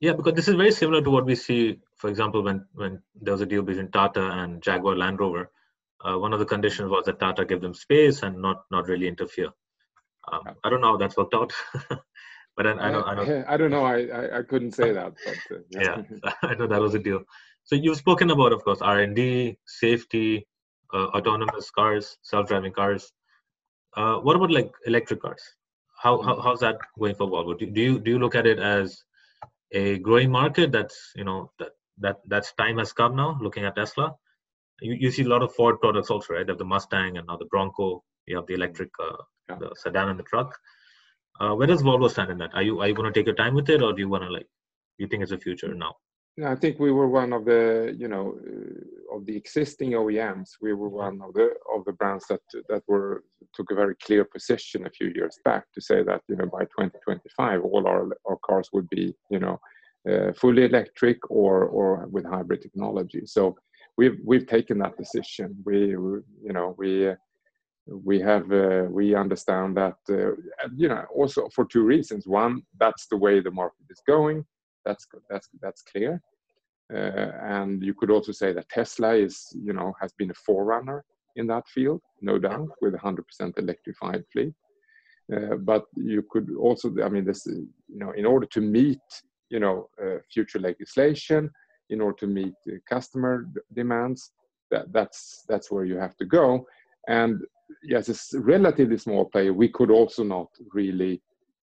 Yeah, 0.00 0.12
because 0.12 0.34
this 0.34 0.48
is 0.48 0.54
very 0.54 0.70
similar 0.70 1.02
to 1.02 1.10
what 1.10 1.26
we 1.26 1.34
see, 1.34 1.78
for 1.96 2.08
example, 2.08 2.42
when 2.42 2.64
when 2.72 3.02
there 3.20 3.32
was 3.32 3.40
a 3.40 3.46
deal 3.46 3.62
between 3.62 3.90
Tata 3.90 4.30
and 4.40 4.62
Jaguar 4.62 4.96
Land 4.96 5.20
Rover. 5.20 5.50
Uh, 6.04 6.16
one 6.16 6.32
of 6.32 6.38
the 6.38 6.46
conditions 6.46 6.88
was 6.88 7.04
that 7.06 7.18
Tata 7.18 7.44
give 7.44 7.60
them 7.60 7.74
space 7.74 8.22
and 8.22 8.40
not 8.40 8.64
not 8.70 8.86
really 8.86 9.08
interfere. 9.08 9.50
Um, 10.32 10.56
I 10.64 10.70
don't 10.70 10.80
know 10.80 10.92
how 10.92 10.96
that's 10.96 11.16
worked 11.16 11.34
out, 11.34 11.52
but 12.56 12.66
I, 12.66 12.70
I, 12.72 12.90
know, 12.90 13.02
I 13.02 13.14
know. 13.14 13.44
I 13.48 13.56
don't 13.56 13.70
know. 13.70 13.84
I, 13.84 14.06
I, 14.06 14.38
I 14.38 14.42
couldn't 14.42 14.72
say 14.72 14.92
that, 14.92 15.14
but 15.24 15.56
uh, 15.56 15.60
yeah. 15.70 16.02
yeah, 16.24 16.32
I 16.42 16.54
know 16.54 16.66
that 16.66 16.80
was 16.80 16.94
a 16.94 16.98
deal. 16.98 17.22
So 17.64 17.74
you've 17.74 17.98
spoken 17.98 18.30
about, 18.30 18.52
of 18.52 18.64
course, 18.64 18.80
R 18.80 19.00
and 19.00 19.14
D, 19.14 19.58
safety, 19.66 20.46
uh, 20.92 21.08
autonomous 21.08 21.70
cars, 21.70 22.16
self-driving 22.22 22.72
cars. 22.72 23.12
Uh, 23.96 24.16
what 24.16 24.36
about 24.36 24.50
like 24.50 24.70
electric 24.86 25.22
cars? 25.22 25.42
how, 25.98 26.22
how 26.22 26.40
how's 26.40 26.60
that 26.60 26.78
going 26.98 27.14
for 27.14 27.28
Volvo? 27.28 27.58
Do, 27.58 27.66
do 27.66 27.80
you 27.80 27.98
do 27.98 28.10
you 28.12 28.18
look 28.18 28.34
at 28.34 28.46
it 28.46 28.58
as 28.58 29.02
a 29.72 29.98
growing 29.98 30.30
market 30.30 30.72
that's 30.72 31.12
you 31.16 31.24
know 31.24 31.50
that 31.58 31.70
that 31.98 32.16
that's 32.26 32.52
time 32.54 32.78
has 32.78 32.92
come 32.92 33.16
now? 33.16 33.38
Looking 33.40 33.64
at 33.64 33.74
Tesla, 33.74 34.14
you, 34.80 34.94
you 34.94 35.10
see 35.10 35.22
a 35.24 35.28
lot 35.28 35.42
of 35.42 35.54
Ford 35.54 35.80
products 35.80 36.10
also, 36.10 36.34
right? 36.34 36.46
They 36.46 36.52
have 36.52 36.58
the 36.58 36.64
Mustang 36.64 37.18
and 37.18 37.26
now 37.26 37.36
the 37.36 37.46
Bronco. 37.46 38.04
You 38.26 38.36
have 38.36 38.46
the 38.46 38.54
electric, 38.54 38.90
uh, 39.02 39.16
yeah. 39.48 39.56
the 39.60 39.70
sedan 39.76 40.08
and 40.08 40.18
the 40.18 40.24
truck. 40.24 40.56
Uh, 41.40 41.54
where 41.54 41.66
does 41.66 41.82
Volvo 41.82 42.10
stand 42.10 42.30
in 42.30 42.38
that? 42.38 42.50
Are 42.54 42.62
you 42.62 42.80
are 42.80 42.88
you 42.88 42.94
going 42.94 43.12
to 43.12 43.18
take 43.18 43.26
your 43.26 43.36
time 43.36 43.54
with 43.54 43.68
it, 43.70 43.82
or 43.82 43.92
do 43.92 44.00
you 44.00 44.08
want 44.08 44.24
to 44.24 44.30
like? 44.30 44.46
You 44.98 45.06
think 45.06 45.22
it's 45.22 45.32
a 45.32 45.38
future 45.38 45.72
now? 45.74 45.94
I 46.44 46.54
think 46.54 46.78
we 46.78 46.92
were 46.92 47.08
one 47.08 47.32
of 47.32 47.44
the, 47.44 47.94
you 47.98 48.06
know, 48.06 48.38
uh, 48.46 49.16
of 49.16 49.26
the 49.26 49.36
existing 49.36 49.92
OEMs. 49.92 50.50
We 50.60 50.72
were 50.72 50.88
one 50.88 51.20
of 51.22 51.34
the 51.34 51.50
of 51.74 51.84
the 51.84 51.92
brands 51.92 52.26
that 52.28 52.40
that 52.68 52.82
were 52.86 53.24
took 53.54 53.70
a 53.70 53.74
very 53.74 53.96
clear 53.96 54.24
position 54.24 54.86
a 54.86 54.90
few 54.90 55.10
years 55.14 55.38
back 55.44 55.64
to 55.74 55.80
say 55.80 56.02
that 56.04 56.22
you 56.28 56.36
know 56.36 56.46
by 56.46 56.64
2025 56.64 57.64
all 57.64 57.86
our 57.86 58.08
our 58.28 58.38
cars 58.44 58.68
would 58.72 58.88
be 58.90 59.14
you 59.30 59.40
know 59.40 59.58
uh, 60.08 60.32
fully 60.34 60.64
electric 60.64 61.18
or 61.30 61.64
or 61.64 62.06
with 62.08 62.24
hybrid 62.24 62.62
technology. 62.62 63.22
So 63.24 63.56
we've 63.96 64.18
we've 64.24 64.46
taken 64.46 64.78
that 64.78 64.96
decision. 64.96 65.56
We, 65.64 65.96
we 65.96 66.20
you 66.42 66.52
know 66.52 66.74
we. 66.78 67.12
We 68.04 68.20
have 68.20 68.52
uh, 68.52 68.86
we 68.90 69.14
understand 69.14 69.76
that 69.76 69.96
uh, 70.10 70.32
you 70.76 70.88
know 70.88 71.04
also 71.14 71.48
for 71.54 71.64
two 71.64 71.82
reasons 71.82 72.26
one 72.26 72.62
that's 72.78 73.06
the 73.06 73.16
way 73.16 73.40
the 73.40 73.50
market 73.50 73.86
is 73.90 74.02
going 74.06 74.44
that's 74.84 75.06
that's 75.30 75.48
that's 75.60 75.82
clear. 75.82 76.20
Uh, 76.92 77.32
and 77.42 77.82
you 77.82 77.92
could 77.92 78.10
also 78.10 78.32
say 78.32 78.50
that 78.52 78.68
Tesla 78.70 79.14
is, 79.14 79.54
you 79.62 79.74
know, 79.74 79.92
has 80.00 80.10
been 80.14 80.30
a 80.30 80.34
forerunner 80.46 81.04
in 81.36 81.46
that 81.46 81.68
field, 81.68 82.00
no 82.22 82.38
doubt, 82.38 82.68
with 82.80 82.94
100% 82.94 83.58
electrified 83.58 84.24
fleet. 84.32 84.54
Uh, 85.30 85.56
but 85.56 85.84
you 85.96 86.24
could 86.30 86.48
also, 86.58 86.90
I 87.04 87.10
mean, 87.10 87.26
this, 87.26 87.46
you 87.46 87.68
know, 87.88 88.12
in 88.12 88.24
order 88.24 88.46
to 88.46 88.62
meet, 88.62 89.06
you 89.50 89.60
know, 89.60 89.90
uh, 90.02 90.16
future 90.32 90.58
legislation, 90.58 91.50
in 91.90 92.00
order 92.00 92.16
to 92.20 92.26
meet 92.26 92.54
customer 92.88 93.46
demands, 93.74 94.32
that, 94.70 94.90
that's 94.90 95.44
that's 95.48 95.70
where 95.70 95.84
you 95.84 95.96
have 95.96 96.16
to 96.16 96.24
go. 96.24 96.66
And 97.06 97.42
yes, 97.82 98.08
it's 98.08 98.34
a 98.34 98.40
relatively 98.40 98.98
small 98.98 99.24
player. 99.26 99.52
We 99.52 99.68
could 99.68 99.90
also 99.90 100.24
not 100.24 100.48
really 100.72 101.22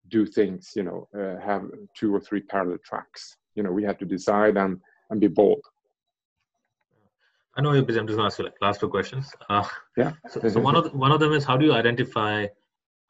do 0.09 0.25
things, 0.25 0.71
you 0.75 0.83
know, 0.83 1.07
uh, 1.17 1.39
have 1.43 1.63
two 1.95 2.13
or 2.13 2.19
three 2.19 2.41
parallel 2.41 2.77
tracks. 2.85 3.37
You 3.55 3.63
know, 3.63 3.71
we 3.71 3.83
had 3.83 3.99
to 3.99 4.05
decide 4.05 4.57
and 4.57 4.79
and 5.09 5.19
be 5.19 5.27
bold. 5.27 5.61
I 7.57 7.61
know 7.61 7.73
you're 7.73 7.83
busy. 7.83 7.99
I'm 7.99 8.07
just 8.07 8.17
going 8.17 8.29
to 8.29 8.33
ask 8.33 8.39
you 8.39 8.45
like 8.45 8.55
last 8.61 8.79
two 8.81 8.89
questions. 8.89 9.31
Uh, 9.49 9.63
yeah. 9.95 10.11
So, 10.29 10.47
so, 10.47 10.59
one 10.59 10.75
of 10.75 10.83
the, 10.83 10.89
one 10.89 11.11
of 11.11 11.19
them 11.21 11.31
is 11.31 11.45
how 11.45 11.55
do 11.55 11.65
you 11.65 11.73
identify 11.73 12.47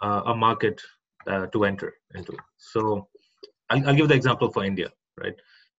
uh, 0.04 0.22
a 0.28 0.36
market 0.36 0.80
uh, 1.28 1.48
to 1.48 1.66
enter 1.66 1.94
into? 2.14 2.38
So 2.58 3.08
I'll, 3.72 3.88
I'll, 3.88 3.96
give 3.96 4.08
the 4.08 4.14
example 4.14 4.52
for 4.52 4.64
India, 4.64 4.90
right? 5.18 5.34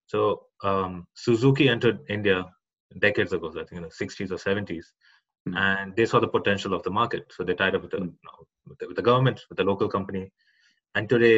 So 0.07 0.43
um, 0.65 1.07
Suzuki 1.15 1.69
entered 1.69 2.01
India 2.09 2.45
decades 3.01 3.33
ago, 3.33 3.51
I 3.51 3.65
think 3.65 3.73
in 3.73 3.83
the 3.83 3.89
60s 3.89 4.31
or 4.31 4.37
70s, 4.37 4.85
mm. 5.47 5.57
and 5.57 5.95
they 5.97 6.07
saw 6.07 6.21
the 6.21 6.29
potential 6.29 6.75
of 6.75 6.83
the 6.83 6.91
market. 6.91 7.25
So 7.31 7.45
they 7.45 7.55
tied 7.55 7.75
up 7.75 7.83
with 7.83 7.91
the, 7.93 7.99
mm. 7.99 8.07
you 8.07 8.25
know, 8.25 8.47
with 8.67 8.79
the, 8.79 8.87
with 8.89 8.97
the 8.97 9.03
government, 9.03 9.41
with 9.49 9.59
the 9.59 9.65
local 9.65 9.89
company, 9.89 10.31
and 10.97 11.09
today 11.09 11.37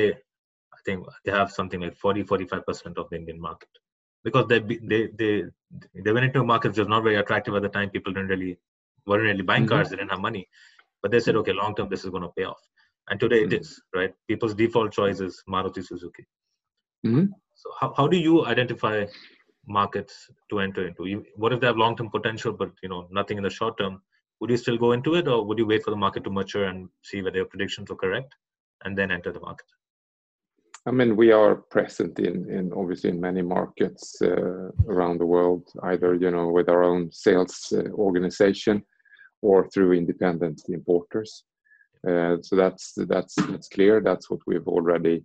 i 0.77 0.81
think 0.87 1.07
they 1.25 1.33
have 1.41 1.51
something 1.59 1.81
like 1.85 1.97
40 1.97 2.25
45% 2.25 2.99
of 3.03 3.11
the 3.11 3.17
indian 3.17 3.41
market 3.49 3.83
because 4.25 4.47
they 4.53 4.61
they 4.93 5.01
they 5.21 5.33
they 6.05 6.13
went 6.17 6.27
into 6.29 6.41
a 6.41 6.49
market 6.53 6.69
which 6.71 6.83
was 6.85 6.93
not 6.95 7.07
very 7.09 7.17
attractive 7.23 7.55
at 7.59 7.63
the 7.67 7.75
time 7.77 7.91
people 7.97 8.13
didn't 8.13 8.35
really 8.35 8.53
weren't 9.07 9.29
really 9.29 9.47
buying 9.51 9.67
mm-hmm. 9.67 9.75
cars 9.75 9.91
they 9.91 10.01
didn't 10.01 10.17
have 10.17 10.27
money 10.29 10.45
but 11.03 11.11
they 11.13 11.23
said 11.27 11.37
okay 11.41 11.57
long 11.61 11.75
term 11.75 11.89
this 11.95 12.05
is 12.05 12.15
going 12.17 12.27
to 12.29 12.35
pay 12.39 12.47
off 12.53 12.63
and 13.11 13.21
today 13.25 13.43
mm-hmm. 13.43 13.59
it 13.59 13.61
is 13.63 13.81
right 13.99 14.15
people's 14.33 14.57
default 14.63 14.93
choice 15.01 15.21
is 15.29 15.43
maruti 15.55 15.85
suzuki 15.91 16.25
mm-hmm. 17.07 17.27
so 17.63 17.77
how, 17.81 17.93
how 17.99 18.07
do 18.15 18.21
you 18.29 18.37
identify 18.55 18.97
markets 19.69 20.31
to 20.51 20.61
enter 20.61 20.89
into 20.89 21.25
what 21.37 21.53
if 21.53 21.61
they 21.61 21.67
have 21.67 21.77
long 21.77 21.97
term 21.97 22.11
potential 22.11 22.53
but 22.53 22.71
you 22.83 22.89
know 22.89 23.07
nothing 23.11 23.37
in 23.37 23.45
the 23.45 23.51
short 23.51 23.79
term 23.79 24.01
would 24.41 24.51
you 24.51 24.57
still 24.57 24.79
go 24.79 24.93
into 24.93 25.15
it 25.15 25.27
or 25.29 25.45
would 25.45 25.59
you 25.59 25.67
wait 25.67 25.83
for 25.83 25.91
the 25.91 25.97
market 25.97 26.25
to 26.25 26.31
mature 26.31 26.65
and 26.65 26.89
see 27.03 27.23
whether 27.23 27.37
your 27.37 27.47
predictions 27.47 27.91
were 27.91 27.97
correct 27.97 28.35
and 28.85 28.97
then 28.97 29.11
enter 29.11 29.33
the 29.33 29.41
market? 29.41 29.67
I 30.87 30.91
mean, 30.91 31.17
we 31.17 31.33
are 31.33 31.57
present 31.57 32.19
in, 32.19 32.49
in 32.49 32.73
obviously 32.73 33.11
in 33.11 33.21
many 33.21 33.43
markets 33.43 34.23
uh, 34.23 34.71
around 34.89 35.19
the 35.19 35.27
world, 35.27 35.69
either 35.83 36.15
you 36.15 36.31
know 36.31 36.49
with 36.49 36.69
our 36.69 36.83
own 36.83 37.11
sales 37.13 37.73
uh, 37.77 37.91
organization 37.91 38.83
or 39.43 39.69
through 39.69 39.93
independent 39.93 40.63
importers. 40.69 41.45
Uh, 42.09 42.37
so 42.41 42.57
that's 42.57 42.93
that's 43.09 43.35
that's 43.35 43.69
clear. 43.69 44.01
That's 44.01 44.31
what 44.31 44.41
we've 44.47 44.69
already 44.69 45.25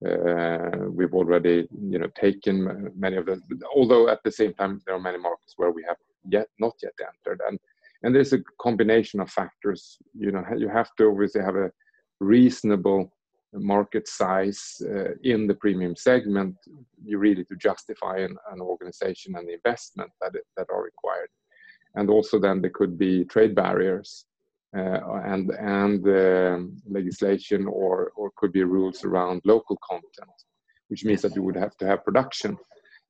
we've 0.00 1.14
already 1.14 1.66
you 1.90 1.98
know 1.98 2.08
taken 2.20 2.92
many 2.96 3.16
of 3.16 3.26
them, 3.26 3.42
Although 3.74 4.08
at 4.08 4.22
the 4.24 4.32
same 4.32 4.54
time 4.54 4.80
there 4.86 4.94
are 4.94 5.00
many 5.00 5.18
markets 5.18 5.54
where 5.56 5.70
we 5.70 5.84
have 5.88 5.96
yet 6.28 6.48
not 6.58 6.74
yet 6.82 6.92
entered, 7.00 7.40
and 7.48 7.58
and 8.02 8.14
there's 8.14 8.32
a 8.32 8.42
combination 8.60 9.20
of 9.20 9.30
factors. 9.30 9.98
You 10.14 10.32
know, 10.32 10.44
you 10.56 10.68
have 10.68 10.94
to 10.96 11.10
obviously 11.10 11.42
have 11.42 11.56
a 11.56 11.72
reasonable 12.20 13.12
market 13.52 14.08
size 14.08 14.82
uh, 14.82 15.12
in 15.22 15.46
the 15.46 15.54
premium 15.54 15.96
segment, 15.96 16.56
you 17.04 17.18
really 17.18 17.44
to 17.44 17.56
justify 17.56 18.18
an, 18.18 18.36
an 18.52 18.60
organization 18.60 19.34
and 19.36 19.48
the 19.48 19.54
investment 19.54 20.10
that 20.20 20.32
are 20.70 20.82
required. 20.82 21.28
And 21.94 22.10
also 22.10 22.38
then 22.38 22.60
there 22.60 22.70
could 22.70 22.98
be 22.98 23.24
trade 23.24 23.54
barriers 23.54 24.26
uh, 24.34 24.35
and 25.32 25.50
and 25.50 26.00
uh, 26.08 26.58
legislation 26.98 27.66
or 27.66 28.12
or 28.16 28.30
could 28.36 28.52
be 28.52 28.64
rules 28.64 29.04
around 29.04 29.40
local 29.44 29.76
content, 29.90 30.36
which 30.88 31.04
means 31.04 31.22
that 31.22 31.34
you 31.36 31.42
would 31.42 31.56
have 31.56 31.76
to 31.78 31.86
have 31.86 32.04
production. 32.04 32.56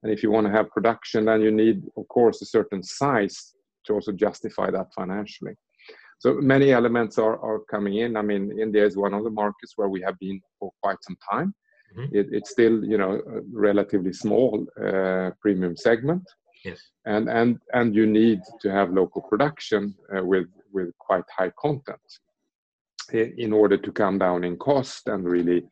And 0.02 0.12
if 0.12 0.22
you 0.22 0.30
want 0.30 0.46
to 0.46 0.52
have 0.52 0.70
production, 0.70 1.24
then 1.24 1.40
you 1.40 1.50
need, 1.50 1.82
of 1.96 2.06
course, 2.08 2.42
a 2.42 2.46
certain 2.46 2.82
size 2.82 3.54
to 3.84 3.94
also 3.94 4.12
justify 4.12 4.70
that 4.70 4.88
financially. 4.94 5.54
So 6.18 6.34
many 6.34 6.72
elements 6.72 7.18
are, 7.18 7.38
are 7.40 7.60
coming 7.70 7.94
in. 7.98 8.16
I 8.16 8.22
mean, 8.22 8.58
India 8.58 8.84
is 8.84 8.96
one 8.96 9.14
of 9.14 9.24
the 9.24 9.30
markets 9.30 9.72
where 9.76 9.88
we 9.88 10.00
have 10.02 10.18
been 10.18 10.40
for 10.58 10.70
quite 10.82 10.98
some 11.02 11.16
time. 11.30 11.54
Mm-hmm. 11.96 12.16
It, 12.16 12.26
it's 12.30 12.50
still, 12.50 12.84
you 12.84 12.98
know, 12.98 13.12
a 13.36 13.40
relatively 13.52 14.12
small 14.12 14.66
uh, 14.82 15.30
premium 15.40 15.76
segment. 15.76 16.22
Yes. 16.64 16.80
And 17.04 17.28
and 17.28 17.58
and 17.72 17.94
you 17.94 18.06
need 18.06 18.40
to 18.60 18.70
have 18.70 18.90
local 18.92 19.22
production 19.22 19.94
uh, 20.14 20.24
with 20.24 20.48
with 20.72 20.96
quite 20.98 21.24
high 21.36 21.52
content 21.58 22.00
in 23.12 23.52
order 23.52 23.76
to 23.76 23.92
come 23.92 24.18
down 24.18 24.42
in 24.42 24.56
cost 24.56 25.06
and 25.06 25.24
really 25.24 25.62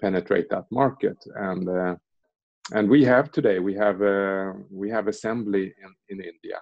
penetrate 0.00 0.50
that 0.50 0.66
market. 0.70 1.16
And 1.34 1.68
uh, 1.68 1.96
and 2.72 2.88
we 2.88 3.04
have 3.04 3.30
today 3.32 3.58
we 3.58 3.74
have 3.74 4.02
uh, 4.02 4.52
we 4.70 4.90
have 4.90 5.08
assembly 5.08 5.72
in, 5.82 6.18
in 6.18 6.24
India. 6.24 6.58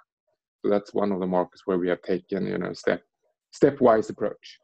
So 0.61 0.71
that's 0.71 0.95
one 0.95 1.11
of 1.13 1.21
the 1.21 1.27
markets 1.27 1.63
where 1.65 1.79
we 1.79 1.89
have 1.89 2.03
taken 2.03 2.47
you 2.47 2.59
know 2.59 2.73
step 2.73 3.03
stepwise 3.53 4.11
approach. 4.11 4.59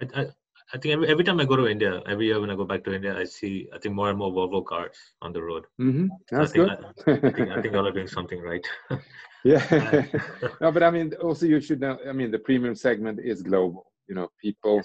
I, 0.00 0.20
I, 0.20 0.26
I 0.74 0.78
think 0.78 0.94
every, 0.94 1.08
every 1.08 1.24
time 1.24 1.38
I 1.38 1.44
go 1.44 1.56
to 1.56 1.68
India, 1.68 2.02
every 2.08 2.26
year 2.26 2.40
when 2.40 2.50
I 2.50 2.56
go 2.56 2.64
back 2.64 2.82
to 2.84 2.94
India, 2.94 3.16
I 3.16 3.24
see 3.24 3.68
I 3.72 3.78
think 3.78 3.94
more 3.94 4.10
and 4.10 4.18
more 4.18 4.32
Volvo 4.32 4.64
cars 4.64 4.96
on 5.22 5.32
the 5.32 5.42
road. 5.42 5.64
Mm-hmm. 5.80 6.06
That's 6.30 6.52
so 6.52 6.62
I 6.62 6.66
good. 6.66 6.84
I, 7.06 7.28
I, 7.28 7.30
think 7.32 7.50
I 7.50 7.62
think 7.62 7.74
all 7.74 7.86
are 7.86 7.92
doing 7.92 8.08
something 8.08 8.40
right. 8.40 8.66
yeah, 9.44 9.62
no, 10.60 10.72
but 10.72 10.82
I 10.82 10.90
mean, 10.90 11.14
also 11.22 11.46
you 11.46 11.60
should 11.60 11.80
know. 11.80 11.98
I 12.08 12.12
mean, 12.12 12.30
the 12.32 12.40
premium 12.40 12.74
segment 12.74 13.20
is 13.22 13.42
global. 13.42 13.86
You 14.08 14.16
know, 14.16 14.28
people 14.42 14.82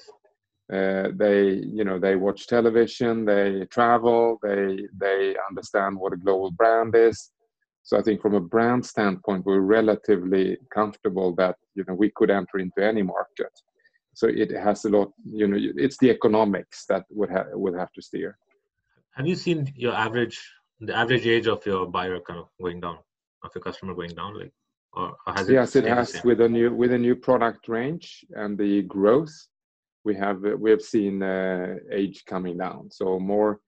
uh, 0.72 1.10
they 1.16 1.54
you 1.54 1.84
know 1.84 2.00
they 2.00 2.16
watch 2.16 2.48
television, 2.48 3.26
they 3.26 3.66
travel, 3.72 4.38
they 4.44 4.88
they 4.98 5.36
understand 5.50 5.98
what 5.98 6.14
a 6.14 6.18
global 6.18 6.52
brand 6.52 6.96
is. 6.96 7.32
So 7.84 7.98
I 7.98 8.04
think 8.04 8.22
from 8.22 8.36
a 8.36 8.40
brand 8.40 8.86
standpoint, 8.86 9.46
we're 9.46 9.62
relatively 9.62 10.58
comfortable 10.72 11.34
that 11.36 11.56
you 11.74 11.84
know 11.88 11.96
we 11.96 12.12
could 12.16 12.30
enter 12.30 12.60
into 12.60 12.86
any 12.86 13.02
market. 13.02 13.52
So 14.14 14.28
it 14.28 14.52
has 14.52 14.86
a 14.86 14.90
lot, 14.90 15.12
you 15.26 15.48
know, 15.48 15.58
it's 15.58 15.98
the 15.98 16.10
economics 16.10 16.86
that 16.90 17.06
would 17.12 17.30
have 17.30 17.48
would 17.54 17.76
have 17.76 17.92
to 17.94 18.02
steer. 18.02 18.38
Have 19.16 19.28
you 19.28 19.36
seen 19.36 19.72
your 19.76 19.94
average, 19.94 20.40
the 20.80 20.96
average 20.96 21.26
age 21.28 21.48
of 21.48 21.66
your 21.66 21.86
buyer 21.86 22.20
kind 22.20 22.40
of 22.40 22.48
going 22.62 22.80
down, 22.82 22.98
of 23.44 23.52
your 23.56 23.62
customer 23.62 23.94
going 23.94 24.16
down, 24.16 24.38
like, 24.38 24.52
or, 24.94 25.16
has 25.28 25.50
it? 25.50 25.54
Yes, 25.54 25.76
it 25.76 25.86
has 25.86 26.22
with 26.24 26.42
a 26.42 26.50
new 26.50 26.74
with 26.74 26.92
a 26.92 26.98
new 26.98 27.16
product 27.16 27.68
range 27.68 28.26
and 28.32 28.58
the 28.58 28.84
growth. 28.84 29.34
We 30.04 30.16
have 30.16 30.42
we 30.60 30.72
have 30.72 30.82
seen 30.82 31.24
uh, 31.24 31.76
age 31.92 32.24
coming 32.26 32.58
down, 32.58 32.90
so 32.92 33.20
more, 33.20 33.60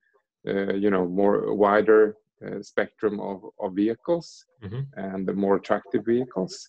uh, 0.48 0.74
you 0.74 0.90
know, 0.90 1.06
more 1.06 1.54
wider 1.54 2.16
uh, 2.44 2.60
spectrum 2.62 3.20
of, 3.20 3.42
of 3.60 3.74
vehicles 3.74 4.44
mm-hmm. 4.62 4.80
and 4.96 5.26
the 5.26 5.32
more 5.32 5.56
attractive 5.56 6.04
vehicles. 6.04 6.68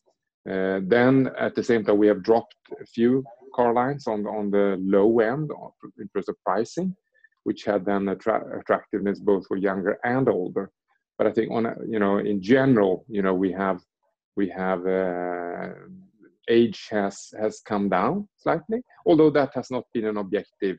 Uh, 0.49 0.79
then 0.83 1.29
at 1.39 1.55
the 1.55 1.63
same 1.63 1.83
time, 1.83 1.97
we 1.97 2.07
have 2.07 2.23
dropped 2.23 2.55
a 2.79 2.85
few 2.85 3.23
car 3.55 3.73
lines 3.73 4.05
on, 4.07 4.23
the 4.23 4.77
low 4.79 5.19
end 5.19 5.49
in 5.99 6.07
terms 6.09 6.29
of 6.29 6.35
pricing, 6.45 6.95
which 7.43 7.63
had 7.63 7.85
then 7.85 8.09
attractiveness 8.09 9.19
both 9.19 9.47
for 9.47 9.57
younger 9.57 9.97
and 10.03 10.29
older. 10.29 10.69
But 11.17 11.27
I 11.27 11.31
think 11.31 11.51
on 11.51 11.65
a, 11.65 11.75
you 11.87 11.99
know 11.99 12.17
in 12.17 12.41
general, 12.41 13.05
you 13.07 13.21
know 13.21 13.33
we 13.33 13.51
have 13.53 13.79
we 14.35 14.49
have 14.49 14.85
uh, 14.85 15.69
age 16.49 16.87
has 16.91 17.29
has 17.39 17.61
come 17.61 17.87
down 17.89 18.27
slightly, 18.37 18.81
although 19.05 19.29
that 19.31 19.51
has 19.55 19.71
not 19.71 19.85
been 19.93 20.05
an 20.05 20.17
objective 20.17 20.77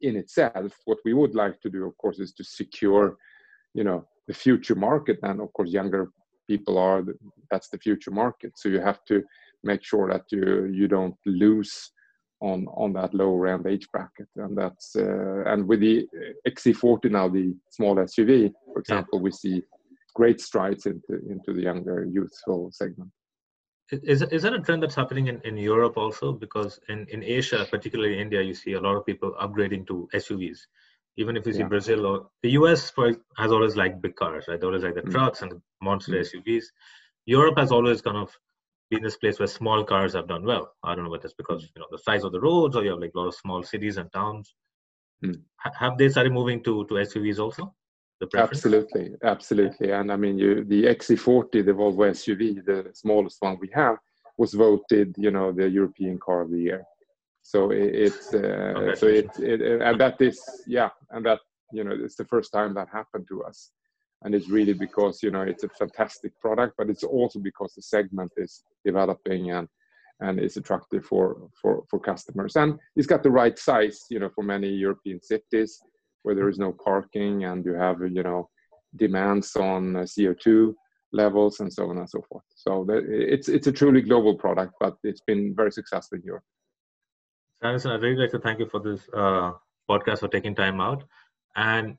in 0.00 0.16
itself. 0.16 0.72
What 0.84 0.98
we 1.04 1.14
would 1.14 1.34
like 1.34 1.60
to 1.62 1.70
do, 1.70 1.84
of 1.84 1.96
course, 1.98 2.20
is 2.20 2.32
to 2.34 2.44
secure 2.44 3.16
you 3.74 3.84
know 3.84 4.06
the 4.28 4.34
future 4.34 4.76
market 4.76 5.18
and 5.22 5.40
of 5.40 5.52
course 5.52 5.70
younger 5.70 6.10
people 6.46 6.78
are 6.78 7.04
that's 7.50 7.68
the 7.68 7.78
future 7.78 8.10
market 8.10 8.52
so 8.56 8.68
you 8.68 8.80
have 8.80 9.04
to 9.04 9.22
make 9.64 9.82
sure 9.82 10.08
that 10.10 10.24
you 10.30 10.66
you 10.66 10.86
don't 10.88 11.16
lose 11.26 11.90
on 12.40 12.66
on 12.68 12.92
that 12.92 13.14
lower 13.14 13.46
end 13.46 13.66
age 13.66 13.86
bracket 13.92 14.28
and 14.36 14.56
that's 14.56 14.94
uh, 14.96 15.42
and 15.46 15.66
with 15.66 15.80
the 15.80 16.06
XC40 16.46 17.10
now 17.10 17.28
the 17.28 17.54
small 17.70 17.96
SUV 17.96 18.52
for 18.72 18.80
example 18.80 19.20
we 19.20 19.32
see 19.32 19.62
great 20.16 20.40
strides 20.40 20.86
into 20.86 21.14
into 21.32 21.52
the 21.52 21.62
younger 21.70 21.98
youthful 22.16 22.70
segment. 22.72 23.10
Is 24.12 24.22
is 24.36 24.42
that 24.42 24.58
a 24.58 24.62
trend 24.66 24.82
that's 24.82 25.00
happening 25.02 25.26
in, 25.32 25.38
in 25.44 25.56
Europe 25.72 25.96
also? 25.96 26.32
Because 26.44 26.80
in, 26.88 27.06
in 27.14 27.22
Asia, 27.22 27.60
particularly 27.70 28.18
India, 28.24 28.40
you 28.42 28.54
see 28.62 28.72
a 28.72 28.80
lot 28.86 28.96
of 28.96 29.06
people 29.06 29.30
upgrading 29.44 29.86
to 29.90 30.08
SUVs. 30.22 30.60
Even 31.18 31.36
if 31.36 31.46
you 31.46 31.52
see 31.52 31.60
yeah. 31.60 31.68
Brazil 31.68 32.06
or 32.06 32.26
the 32.42 32.50
US 32.50 32.90
for, 32.90 33.12
has 33.36 33.52
always 33.52 33.76
liked 33.76 34.02
big 34.02 34.16
cars, 34.16 34.44
right? 34.48 34.60
They 34.60 34.66
always 34.66 34.82
like 34.82 34.94
the 34.94 35.02
mm. 35.02 35.10
trucks 35.10 35.42
and 35.42 35.50
the 35.50 35.60
monster 35.80 36.12
mm. 36.12 36.26
SUVs. 36.26 36.64
Europe 37.24 37.58
has 37.58 37.72
always 37.72 38.02
kind 38.02 38.16
of 38.16 38.30
been 38.90 39.02
this 39.02 39.16
place 39.16 39.38
where 39.38 39.48
small 39.48 39.82
cars 39.84 40.14
have 40.14 40.28
done 40.28 40.44
well. 40.44 40.72
I 40.84 40.94
don't 40.94 41.04
know 41.04 41.10
whether 41.10 41.24
it's 41.24 41.34
because 41.34 41.62
you 41.62 41.80
know 41.80 41.86
the 41.90 41.98
size 41.98 42.22
of 42.22 42.32
the 42.32 42.40
roads 42.40 42.76
or 42.76 42.84
you 42.84 42.90
have 42.90 43.00
like 43.00 43.12
a 43.14 43.18
lot 43.18 43.28
of 43.28 43.34
small 43.34 43.62
cities 43.62 43.96
and 43.96 44.12
towns. 44.12 44.54
Mm. 45.24 45.40
have 45.80 45.96
they 45.96 46.10
started 46.10 46.32
moving 46.32 46.62
to 46.62 46.84
to 46.86 46.94
SUVs 46.94 47.38
also? 47.38 47.74
Absolutely, 48.34 49.14
absolutely. 49.24 49.90
And 49.90 50.10
I 50.10 50.16
mean, 50.16 50.38
you, 50.38 50.64
the 50.64 50.84
XC40, 50.84 51.64
the 51.64 51.72
Volvo 51.72 52.10
SUV, 52.10 52.64
the 52.64 52.90
smallest 52.94 53.36
one 53.40 53.58
we 53.60 53.70
have, 53.74 53.96
was 54.38 54.54
voted, 54.54 55.14
you 55.18 55.30
know, 55.30 55.52
the 55.52 55.68
European 55.68 56.18
Car 56.18 56.42
of 56.42 56.50
the 56.50 56.58
Year. 56.58 56.84
So 57.46 57.70
it, 57.70 57.94
it's 57.94 58.34
uh, 58.34 58.74
okay. 58.76 58.94
so 58.98 59.06
it, 59.06 59.30
it 59.38 59.80
and 59.80 60.00
that 60.00 60.20
is 60.20 60.42
yeah, 60.66 60.88
and 61.10 61.24
that 61.26 61.38
you 61.72 61.84
know 61.84 61.92
it's 61.92 62.16
the 62.16 62.24
first 62.24 62.52
time 62.52 62.74
that 62.74 62.88
happened 62.92 63.26
to 63.28 63.44
us, 63.44 63.70
and 64.22 64.34
it's 64.34 64.48
really 64.48 64.72
because 64.72 65.22
you 65.22 65.30
know 65.30 65.42
it's 65.42 65.62
a 65.62 65.68
fantastic 65.68 66.32
product, 66.40 66.74
but 66.76 66.90
it's 66.90 67.04
also 67.04 67.38
because 67.38 67.72
the 67.74 67.82
segment 67.82 68.32
is 68.36 68.64
developing 68.84 69.52
and 69.52 69.68
and 70.18 70.40
is 70.40 70.56
attractive 70.56 71.04
for 71.04 71.48
for 71.62 71.84
for 71.88 72.00
customers, 72.00 72.56
and 72.56 72.80
it's 72.96 73.06
got 73.06 73.22
the 73.22 73.30
right 73.30 73.56
size, 73.60 74.00
you 74.10 74.18
know, 74.18 74.30
for 74.34 74.42
many 74.42 74.68
European 74.68 75.22
cities 75.22 75.78
where 76.24 76.34
there 76.34 76.48
is 76.48 76.58
no 76.58 76.72
parking 76.72 77.44
and 77.44 77.64
you 77.64 77.74
have 77.74 78.00
you 78.00 78.24
know 78.24 78.50
demands 78.96 79.54
on 79.54 79.94
uh, 79.94 80.00
CO2 80.00 80.74
levels 81.12 81.60
and 81.60 81.72
so 81.72 81.88
on 81.90 81.98
and 81.98 82.10
so 82.10 82.20
forth. 82.28 82.42
So 82.56 82.84
it's 82.90 83.48
it's 83.48 83.68
a 83.68 83.72
truly 83.72 84.02
global 84.02 84.34
product, 84.34 84.72
but 84.80 84.96
it's 85.04 85.22
been 85.28 85.54
very 85.54 85.70
successful 85.70 86.18
in 86.18 86.24
Europe. 86.24 86.42
Andersson, 87.62 87.92
I'd 87.92 88.02
really 88.02 88.16
like 88.16 88.30
to 88.32 88.38
thank 88.38 88.58
you 88.58 88.66
for 88.66 88.80
this 88.80 89.08
uh, 89.14 89.52
podcast 89.88 90.20
for 90.20 90.28
taking 90.28 90.54
time 90.54 90.80
out. 90.80 91.04
And 91.54 91.96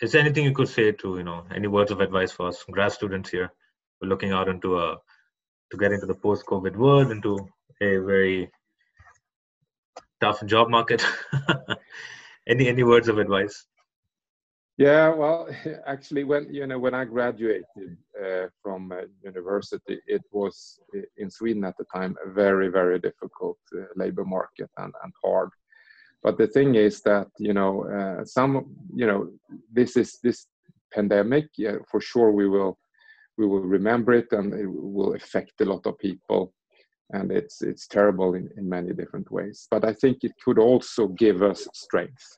is 0.00 0.12
there 0.12 0.20
anything 0.20 0.44
you 0.44 0.54
could 0.54 0.68
say 0.68 0.92
to 0.92 1.16
you 1.18 1.24
know 1.24 1.44
any 1.54 1.66
words 1.66 1.90
of 1.90 2.00
advice 2.00 2.32
for 2.32 2.48
us 2.48 2.64
grad 2.70 2.92
students 2.92 3.30
here? 3.30 3.52
We're 4.00 4.08
looking 4.08 4.32
out 4.32 4.48
into 4.48 4.78
a 4.78 4.96
to 5.70 5.76
get 5.76 5.92
into 5.92 6.06
the 6.06 6.14
post-COVID 6.14 6.76
world, 6.76 7.10
into 7.10 7.48
a 7.80 7.98
very 7.98 8.50
tough 10.20 10.44
job 10.46 10.70
market. 10.70 11.04
any 12.46 12.68
any 12.68 12.84
words 12.84 13.08
of 13.08 13.18
advice? 13.18 13.66
Yeah, 14.80 15.10
well, 15.10 15.46
actually, 15.86 16.24
when 16.24 16.48
you 16.54 16.66
know 16.66 16.78
when 16.78 16.94
I 16.94 17.04
graduated 17.04 17.98
uh, 18.18 18.46
from 18.62 18.90
uh, 18.90 19.02
university, 19.22 20.00
it 20.06 20.22
was 20.32 20.80
in 21.18 21.30
Sweden 21.30 21.64
at 21.64 21.76
the 21.76 21.84
time 21.94 22.16
a 22.24 22.30
very 22.30 22.68
very 22.68 22.98
difficult 22.98 23.58
uh, 23.76 23.84
labor 23.94 24.24
market 24.24 24.70
and, 24.78 24.94
and 25.04 25.12
hard. 25.22 25.50
But 26.22 26.38
the 26.38 26.46
thing 26.46 26.76
is 26.76 27.02
that 27.02 27.26
you 27.38 27.52
know 27.52 27.84
uh, 27.84 28.24
some 28.24 28.74
you 28.94 29.06
know 29.06 29.28
this 29.70 29.98
is 29.98 30.18
this 30.22 30.46
pandemic. 30.94 31.48
Yeah, 31.58 31.76
for 31.90 32.00
sure 32.00 32.32
we 32.32 32.48
will 32.48 32.78
we 33.36 33.46
will 33.46 33.66
remember 33.78 34.14
it 34.14 34.32
and 34.32 34.54
it 34.54 34.66
will 34.66 35.12
affect 35.12 35.60
a 35.60 35.66
lot 35.66 35.84
of 35.84 35.98
people 35.98 36.54
and 37.10 37.30
it's 37.30 37.60
it's 37.60 37.86
terrible 37.86 38.34
in, 38.34 38.48
in 38.56 38.68
many 38.68 38.92
different 38.92 39.30
ways 39.32 39.66
but 39.70 39.82
i 39.84 39.92
think 39.94 40.18
it 40.22 40.32
could 40.44 40.58
also 40.58 41.08
give 41.08 41.42
us 41.42 41.66
strength 41.72 42.36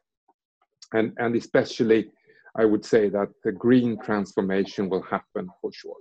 and 0.94 1.12
and 1.18 1.35
especially 1.35 2.09
I 2.56 2.64
would 2.64 2.84
say 2.84 3.08
that 3.08 3.28
the 3.44 3.52
green 3.52 3.98
transformation 4.02 4.88
will 4.88 5.02
happen 5.02 5.48
for 5.60 5.72
sure. 5.72 5.96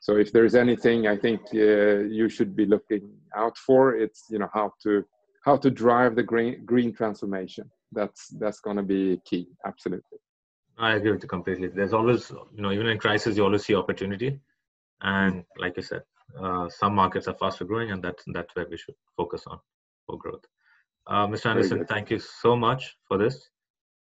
So 0.00 0.16
if 0.16 0.32
there's 0.32 0.54
anything 0.54 1.06
I 1.06 1.16
think 1.16 1.40
uh, 1.54 2.00
you 2.18 2.28
should 2.28 2.56
be 2.56 2.66
looking 2.66 3.08
out 3.36 3.56
for, 3.56 3.94
it's 3.94 4.24
you 4.30 4.38
know 4.38 4.48
how 4.52 4.72
to 4.82 5.04
how 5.44 5.56
to 5.56 5.70
drive 5.70 6.16
the 6.16 6.22
green 6.22 6.64
green 6.64 6.92
transformation. 6.92 7.70
That's 7.92 8.28
that's 8.40 8.60
going 8.60 8.78
to 8.78 8.82
be 8.82 9.20
key. 9.24 9.48
Absolutely. 9.64 10.18
I 10.78 10.94
agree 10.94 11.12
with 11.12 11.22
you 11.22 11.28
completely. 11.28 11.68
There's 11.68 11.92
always 11.92 12.30
you 12.30 12.62
know 12.62 12.72
even 12.72 12.88
in 12.88 12.98
crisis 12.98 13.36
you 13.36 13.44
always 13.44 13.64
see 13.64 13.76
opportunity, 13.76 14.40
and 15.02 15.44
like 15.58 15.76
you 15.76 15.82
said, 15.82 16.02
uh, 16.40 16.68
some 16.68 16.94
markets 16.94 17.28
are 17.28 17.34
faster 17.34 17.64
growing, 17.64 17.92
and 17.92 18.02
that's 18.02 18.24
that's 18.32 18.54
where 18.56 18.66
we 18.68 18.76
should 18.76 18.96
focus 19.16 19.44
on 19.46 19.58
for 20.06 20.18
growth. 20.18 20.44
Uh, 21.06 21.26
Mr. 21.26 21.46
Andersson, 21.46 21.84
thank 21.86 22.10
you 22.10 22.18
so 22.18 22.56
much 22.56 22.96
for 23.06 23.18
this. 23.18 23.50